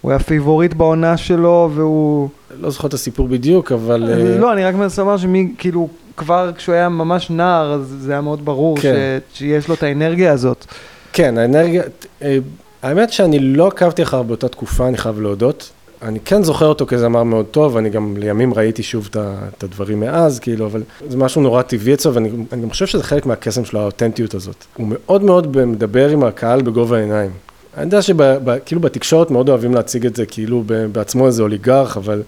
[0.00, 2.28] הוא היה favorite בעונה שלו, והוא...
[2.60, 4.08] לא זוכר את הסיפור בדיוק, אבל...
[4.10, 8.12] אה, לא, אני רק מנסה לומר שמי, כאילו, כבר כשהוא היה ממש נער, אז זה
[8.12, 8.94] היה מאוד ברור כן.
[9.34, 10.64] ש- שיש לו את האנרגיה הזאת.
[11.12, 11.82] כן, האנרגיה,
[12.22, 12.38] אה,
[12.82, 15.70] האמת שאני לא עקבתי אחריו באותה תקופה, אני חייב להודות.
[16.02, 20.38] אני כן זוכר אותו כזמר מאוד טוב, אני גם לימים ראיתי שוב את הדברים מאז,
[20.38, 23.80] כאילו, אבל זה משהו נורא טבעי אצלו, ואני אני גם חושב שזה חלק מהקסם שלו,
[23.80, 24.64] האותנטיות הזאת.
[24.76, 27.30] הוא מאוד מאוד מדבר עם הקהל בגובה העיניים.
[27.78, 32.22] אני יודע שכאילו בתקשורת מאוד אוהבים להציג את זה כאילו בעצמו איזה אוליגרך, אבל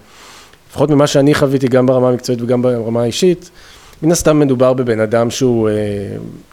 [0.69, 3.49] לפחות ממה שאני חוויתי גם ברמה המקצועית וגם ברמה האישית,
[4.03, 5.73] מן הסתם מדובר בבן אדם שהוא אה,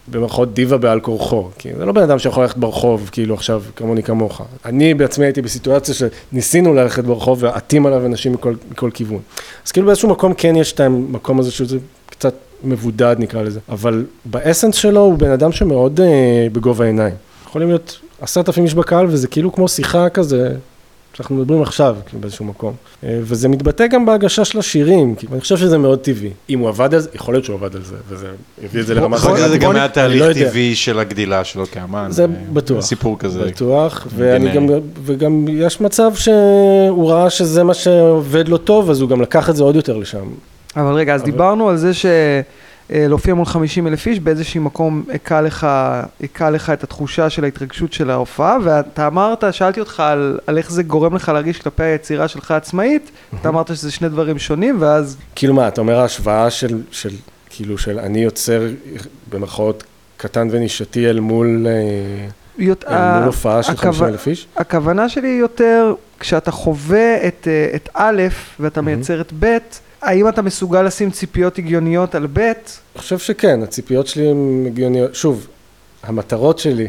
[0.09, 4.03] במרכאות דיבה בעל כורחו, כי זה לא בן אדם שיכול ללכת ברחוב, כאילו עכשיו כמוני
[4.03, 4.42] כמוך.
[4.64, 9.20] אני בעצמי הייתי בסיטואציה שניסינו ללכת ברחוב ועטים עליו אנשים מכל, מכל כיוון.
[9.66, 11.78] אז כאילו באיזשהו מקום כן יש את המקום הזה שזה
[12.11, 12.34] קצת
[12.64, 17.14] מבודד נקרא לזה, אבל באסנס שלו הוא בן אדם שמאוד אה, בגובה העיניים.
[17.46, 20.54] יכולים להיות עשרת אלפים איש בקהל וזה כאילו כמו שיחה כזה.
[21.18, 22.74] שאנחנו מדברים עכשיו, כאילו באיזשהו מקום.
[23.04, 26.30] אה, וזה מתבטא גם בהגשה של השירים, כי אני חושב שזה מאוד טבעי.
[26.50, 28.26] אם הוא עבד על זה, יכול להיות שהוא עבד על זה, וזה
[28.64, 30.32] הביא את זה לרמה יכול להיות בוא גם היה תהליך לא.
[30.32, 32.06] טבעי של הגדילה שלו כאמן.
[32.10, 32.80] זה אה, בטוח.
[32.80, 33.44] סיפור כזה.
[33.44, 34.80] בטוח, ואני גם, גנרי.
[35.04, 39.56] וגם יש מצב שהוא ראה שזה מה שעובד לו טוב, אז הוא גם לקח את
[39.56, 40.24] זה עוד יותר לשם.
[40.76, 41.90] אבל רגע, אז דיברנו על זה
[42.93, 45.66] שלהופיע מול 50 אלף איש, באיזשהו מקום היכה לך,
[46.20, 50.70] היכה לך את התחושה של ההתרגשות של ההופעה, ואתה אמרת, שאלתי אותך על, על איך
[50.72, 53.11] זה גורם לך להרגיש כלפי היצירה שלך עצמאית,
[53.41, 57.11] אתה אמרת שזה שני דברים שונים, ואז כאילו מה, אתה אומר ההשוואה של, של
[57.51, 58.62] כאילו של אני יוצר
[59.32, 59.84] במרכאות
[60.16, 62.26] קטן ונישתי אל מול, אה,
[62.59, 64.47] יות- אל מול הופעה של הכו- 50 אלף איש.
[64.57, 68.22] הכוונה שלי היא יותר, כשאתה חווה את, אה, את א'
[68.61, 69.57] ואתה מייצר את ב',
[70.03, 72.38] האם אתה מסוגל לשים ציפיות הגיוניות על ב'?
[72.38, 72.53] אני
[72.96, 75.14] חושב שכן, הציפיות שלי הן הגיוניות.
[75.14, 75.46] שוב,
[76.03, 76.88] המטרות שלי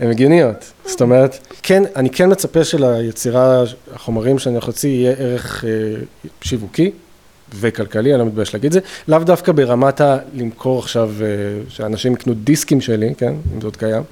[0.00, 0.72] הן הגיוניות.
[0.86, 3.62] זאת אומרת, כן, אני כן מצפה שליצירה,
[3.94, 5.70] החומרים שאני הולך להוציא, יהיה ערך אה,
[6.40, 6.90] שיווקי
[7.54, 8.80] וכלכלי, אני לא מתבייש להגיד את זה.
[9.08, 10.18] לאו דווקא ברמת ה...
[10.34, 11.26] למכור עכשיו, אה,
[11.68, 14.02] שאנשים יקנו דיסקים שלי, כן, אם זה עוד קיים,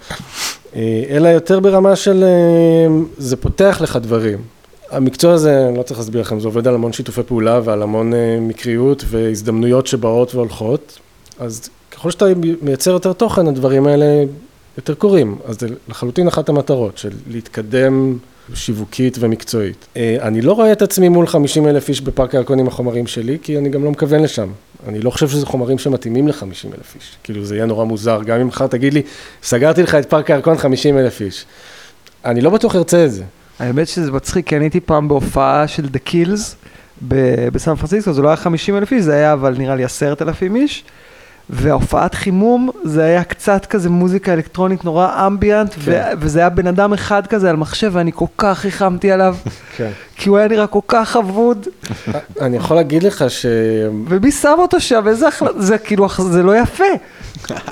[0.77, 2.25] אה, אלא יותר ברמה של...
[2.25, 4.39] אה, זה פותח לך דברים.
[4.91, 8.15] המקצוע הזה, אני לא צריך להסביר לכם, זה עובד על המון שיתופי פעולה ועל המון
[8.15, 10.99] אה, מקריות והזדמנויות שבאות והולכות.
[11.39, 12.27] אז ככל שאתה
[12.63, 14.25] מייצר יותר תוכן, הדברים האלה
[14.79, 15.39] יותר קורים.
[15.45, 18.19] אז זה לחלוטין אחת המטרות, של להתקדם
[18.55, 19.87] שיווקית ומקצועית.
[19.97, 23.39] אה, אני לא רואה את עצמי מול 50 אלף איש בפארק הירקון עם החומרים שלי,
[23.43, 24.49] כי אני גם לא מכוון לשם.
[24.89, 27.17] אני לא חושב שזה חומרים שמתאימים ל-50 אלף איש.
[27.25, 29.03] כאילו, זה יהיה נורא מוזר, גם אם מחר תגיד לי,
[29.43, 31.45] סגרתי לך את פארק הירקון 50 אלף איש.
[32.25, 33.25] אני לא בטוח ארצה את זה.
[33.59, 36.55] האמת שזה מצחיק, כי אני הייתי פעם בהופעה של The Kills
[37.53, 40.85] בסן פרנסיסקו, זה לא היה 50 אלף איש, זה היה אבל נראה לי 10,000 איש.
[41.51, 45.79] וההופעת חימום זה היה קצת כזה מוזיקה אלקטרונית נורא אמביאנט, כן.
[45.85, 49.37] ו- וזה היה בן אדם אחד כזה על מחשב ואני כל כך ריחמתי עליו,
[49.77, 49.91] כן.
[50.17, 51.67] כי הוא היה נראה כל כך אבוד,
[52.41, 53.47] אני יכול להגיד לך ש...
[54.09, 56.85] ומי שם אותו שם, איזה החלטה, זה כאילו, זה לא יפה.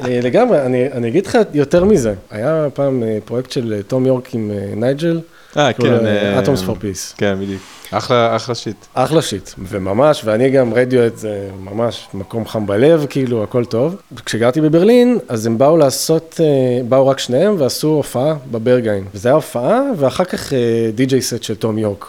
[0.05, 2.15] לגמרי, אני, אני אגיד לך יותר מזה.
[2.31, 5.21] היה פעם אה, פרויקט של אה, תום יורק עם אה, נייג'ל,
[5.57, 6.07] אה, כן.
[6.07, 7.17] אה, Atoms for Peace.
[7.17, 7.63] כן, בדיוק.
[7.91, 8.77] אחלה, אחלה שיט.
[8.95, 13.97] אחלה שיט, וממש, ואני גם רדיואט זה ממש מקום חם בלב, כאילו, הכל טוב.
[14.27, 19.05] כשגרתי בברלין, אז הם באו לעשות, אה, באו רק שניהם ועשו הופעה בברגיין.
[19.15, 20.59] וזה היה הופעה, ואחר כך אה,
[20.95, 22.07] די.ג'יי סט של תום יורק.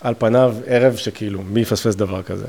[0.00, 2.46] על פניו, ערב שכאילו, מי יפספס דבר כזה.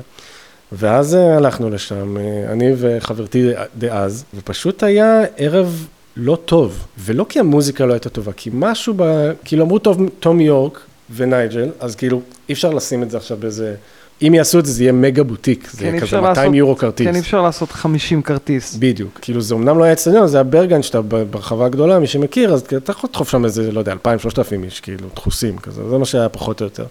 [0.72, 2.16] ואז אה, הלכנו לשם,
[2.52, 5.86] אני וחברתי דאז, ופשוט היה ערב
[6.16, 9.02] לא טוב, ולא כי המוזיקה לא הייתה טובה, כי משהו ב...
[9.44, 10.80] כאילו אמרו טוב, תום יורק
[11.16, 13.74] ונייג'ל, אז כאילו אי אפשר לשים את זה עכשיו באיזה...
[14.22, 16.76] אם יעשו את זה, זה יהיה מגה בוטיק, זה כן, יהיה כזה 200 לעשות- יורו
[16.76, 17.06] כרטיס.
[17.06, 18.76] כן, אי אפשר לעשות 50 כרטיס.
[18.78, 22.52] בדיוק, כאילו זה אמנם לא היה אצטדיון, זה היה ברגן שאתה ברחבה הגדולה, מי שמכיר,
[22.54, 26.04] אז אתה יכול לדחוף שם איזה, לא יודע, 2,000-3,000 איש, כאילו, דחוסים כזה, זה מה
[26.04, 26.84] שהיה פחות או יותר.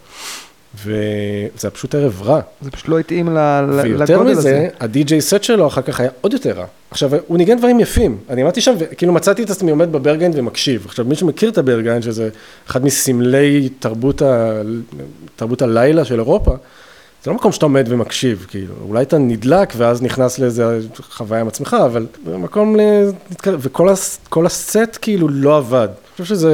[0.84, 2.42] וזה פשוט ערב רע.
[2.62, 4.68] זה פשוט לא התאים ל- ל- ויותר לגודל מזה, הזה.
[4.80, 6.66] הדי-ג'יי סט שלו אחר כך היה עוד יותר רע.
[6.92, 8.18] עכשיו, הוא ניגן דברים יפים.
[8.30, 10.86] אני עמדתי שם, וכאילו מצאתי את עצמי עומד בברגן ומקשיב.
[10.86, 12.30] עכשיו, מי שמכיר את הברגן, שזה
[12.68, 14.62] אחד מסמלי תרבות, ה...
[15.36, 16.56] תרבות הלילה של אירופה,
[17.24, 21.48] זה לא מקום שאתה עומד ומקשיב, כאילו, אולי אתה נדלק ואז נכנס לאיזה חוויה עם
[21.48, 22.80] עצמך, אבל זה מקום ל...
[23.46, 24.20] וכל הס...
[24.46, 25.88] הסט כאילו לא עבד.
[25.88, 26.50] אני חושב שזו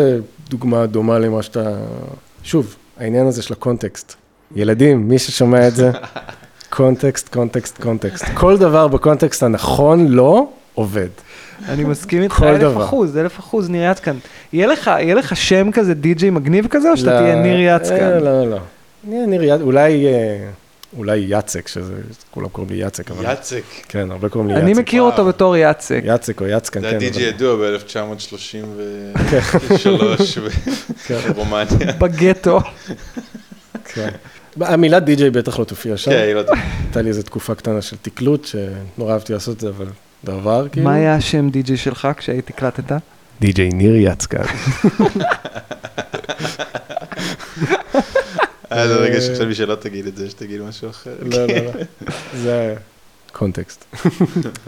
[0.50, 1.74] דוגמה דומה למה שאתה...
[2.44, 4.16] שוב, העניין הזה של הקונטקסט.
[4.56, 5.92] ילדים, מי ששומע את זה,
[6.70, 8.26] קונטקסט, קונטקסט, קונטקסט.
[8.34, 11.08] כל דבר בקונטקסט הנכון לא עובד.
[11.70, 12.84] אני מסכים איתך אלף דבר.
[12.84, 14.16] אחוז, אלף אחוז, ניר יצקן.
[14.54, 18.20] יהיה לך, יהיה לך שם כזה די.ג'יי מגניב כזה, או שאתה תהיה ניר אה, יצקן?
[18.20, 18.58] לא, לא.
[19.04, 20.38] נהיה ניר יצקן, אולי, אה,
[20.98, 21.94] אולי יצק, שזה,
[22.32, 23.34] כולם קוראים לי יצק, אבל...
[23.34, 23.62] יצק.
[23.88, 24.64] כן, הרבה קוראים לי יצק.
[24.64, 26.02] אני מכיר אותו בתור יצק.
[26.06, 26.96] יצק או יצקן, זה כן.
[26.96, 28.56] הדי.ג'י אבל- ידוע ב-1933
[31.34, 31.92] ברומניה.
[32.00, 32.60] בגטו.
[33.94, 34.10] כן.
[34.62, 36.12] המילה די.ג'יי בטח לא תופיע שם.
[36.12, 36.44] כן, היא לא
[36.84, 39.86] הייתה לי איזו תקופה קטנה של תקלוט, שנורא אהבתי לעשות את זה, אבל
[40.24, 40.86] זה עבר, כאילו.
[40.86, 42.92] מה היה השם די.ג'יי שלך כשהיית הקלטת?
[43.42, 44.44] די.ג'יי ניר יצקן.
[48.72, 51.12] היה איזה רגע שחשבתי שלא תגיד את זה, שתגיד משהו אחר.
[51.22, 51.72] לא, לא, לא.
[52.44, 52.76] זה
[53.34, 53.86] קונטקסט.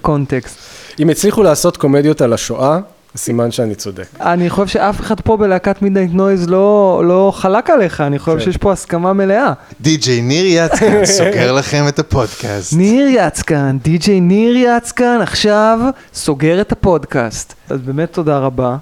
[0.01, 0.57] קונטקסט.
[0.99, 2.79] אם הצליחו לעשות קומדיות על השואה,
[3.15, 4.05] סימן שאני צודק.
[4.21, 8.43] אני חושב שאף אחד פה בלהקת Midnight Noise לא לא חלק עליך, אני חושב כן.
[8.43, 9.53] שיש פה הסכמה מלאה.
[9.81, 12.73] די.ג'יי ניר יצקן סוגר לכם את הפודקאסט.
[12.73, 15.79] ניר יצקן, די.ג'יי ניר יצקן, עכשיו
[16.13, 17.53] סוגר את הפודקאסט.
[17.69, 18.77] אז באמת תודה רבה.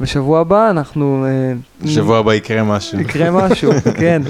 [0.00, 1.26] בשבוע הבא אנחנו...
[1.28, 1.52] אה,
[1.88, 3.00] שבוע הבא יקרה משהו.
[3.00, 4.22] יקרה משהו, כן.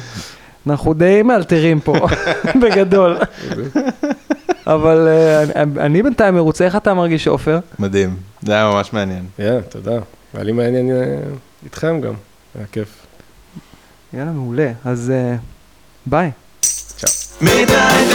[0.67, 1.95] אנחנו די מאלתרים פה,
[2.63, 3.17] בגדול.
[4.67, 7.59] אבל אה, אני- אני בינתיים מרוצה, איך אתה מרגיש, עופר?
[7.79, 8.17] מדהים.
[8.43, 9.25] זה היה ממש מעניין.
[9.39, 9.99] יאללה, תודה.
[10.35, 11.17] היה לי מעניין אה,
[11.65, 12.15] איתכם גם,
[12.59, 12.89] היה כיף.
[14.13, 14.73] יאללה, מעולה.
[14.85, 15.13] אז
[16.07, 16.31] ביי.
[17.43, 18.11] Midnight